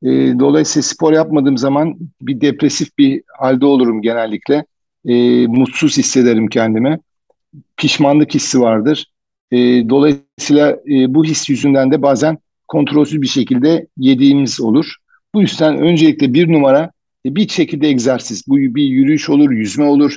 Ee, 0.02 0.08
dolayısıyla 0.38 0.82
spor 0.82 1.12
yapmadığım 1.12 1.58
zaman 1.58 1.96
bir 2.22 2.40
depresif 2.40 2.98
bir 2.98 3.22
halde 3.38 3.66
olurum 3.66 4.02
genellikle. 4.02 4.64
Ee, 5.04 5.46
mutsuz 5.46 5.98
hissederim 5.98 6.48
kendime. 6.48 6.98
Pişmanlık 7.76 8.34
hissi 8.34 8.60
vardır. 8.60 9.06
Ee, 9.52 9.58
dolayısıyla 9.88 10.70
e, 10.70 11.14
bu 11.14 11.24
his 11.24 11.48
yüzünden 11.48 11.90
de 11.92 12.02
bazen 12.02 12.38
kontrolsüz 12.68 13.22
bir 13.22 13.26
şekilde 13.26 13.86
yediğimiz 13.96 14.60
olur. 14.60 14.94
Bu 15.34 15.40
yüzden 15.40 15.78
öncelikle 15.78 16.34
bir 16.34 16.52
numara 16.52 16.90
e, 17.26 17.34
bir 17.36 17.48
şekilde 17.48 17.88
egzersiz. 17.88 18.42
Bu 18.48 18.56
bir 18.56 18.84
yürüyüş 18.84 19.30
olur, 19.30 19.50
yüzme 19.50 19.84
olur, 19.84 20.16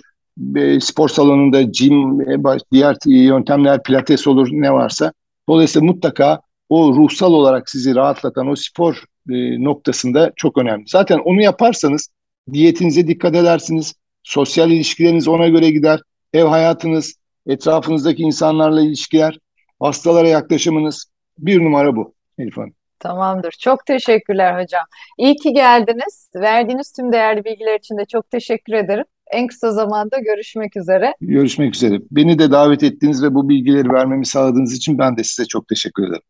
e, 0.56 0.80
spor 0.80 1.10
salonunda 1.10 1.62
gym, 1.62 2.22
e, 2.22 2.38
diğer 2.72 2.96
yöntemler, 3.06 3.84
pilates 3.84 4.28
olur 4.28 4.48
ne 4.52 4.74
varsa. 4.74 5.14
Dolayısıyla 5.50 5.86
mutlaka 5.86 6.42
o 6.70 6.96
ruhsal 6.96 7.34
olarak 7.34 7.70
sizi 7.70 7.96
rahatlatan 7.96 8.48
o 8.48 8.56
spor 8.56 9.04
e, 9.30 9.64
noktasında 9.64 10.32
çok 10.36 10.58
önemli. 10.58 10.84
Zaten 10.88 11.20
onu 11.20 11.42
yaparsanız 11.42 12.10
diyetinize 12.54 13.08
dikkat 13.08 13.36
edersiniz. 13.36 13.94
Sosyal 14.24 14.72
ilişkileriniz 14.72 15.28
ona 15.28 15.48
göre 15.48 15.70
gider. 15.70 16.00
Ev 16.34 16.46
hayatınız, 16.46 17.16
etrafınızdaki 17.48 18.24
insanlarla 18.24 18.82
ilişkiler, 18.82 19.40
hastalara 19.80 20.28
yaklaşımınız 20.28 21.06
bir 21.38 21.64
numara 21.64 21.96
bu 21.96 22.14
Elif 22.38 22.58
Hanım. 22.58 22.74
Tamamdır. 23.00 23.52
Çok 23.52 23.86
teşekkürler 23.86 24.64
hocam. 24.64 24.84
İyi 25.18 25.36
ki 25.36 25.54
geldiniz. 25.54 26.30
Verdiğiniz 26.36 26.92
tüm 26.92 27.12
değerli 27.12 27.46
bilgiler 27.46 27.76
için 27.80 27.98
de 27.98 28.06
çok 28.06 28.30
teşekkür 28.30 28.74
ederim. 28.74 29.06
En 29.32 29.48
kısa 29.48 29.72
zamanda 29.72 30.20
görüşmek 30.20 30.78
üzere. 30.78 31.14
Görüşmek 31.22 31.76
üzere. 31.76 32.02
Beni 32.12 32.40
de 32.40 32.52
davet 32.52 32.84
ettiğiniz 32.84 33.24
ve 33.24 33.34
bu 33.34 33.50
bilgileri 33.50 33.90
vermemi 33.90 34.26
sağladığınız 34.26 34.74
için 34.74 34.98
ben 34.98 35.18
de 35.18 35.24
size 35.24 35.46
çok 35.46 35.68
teşekkür 35.68 36.08
ederim. 36.08 36.22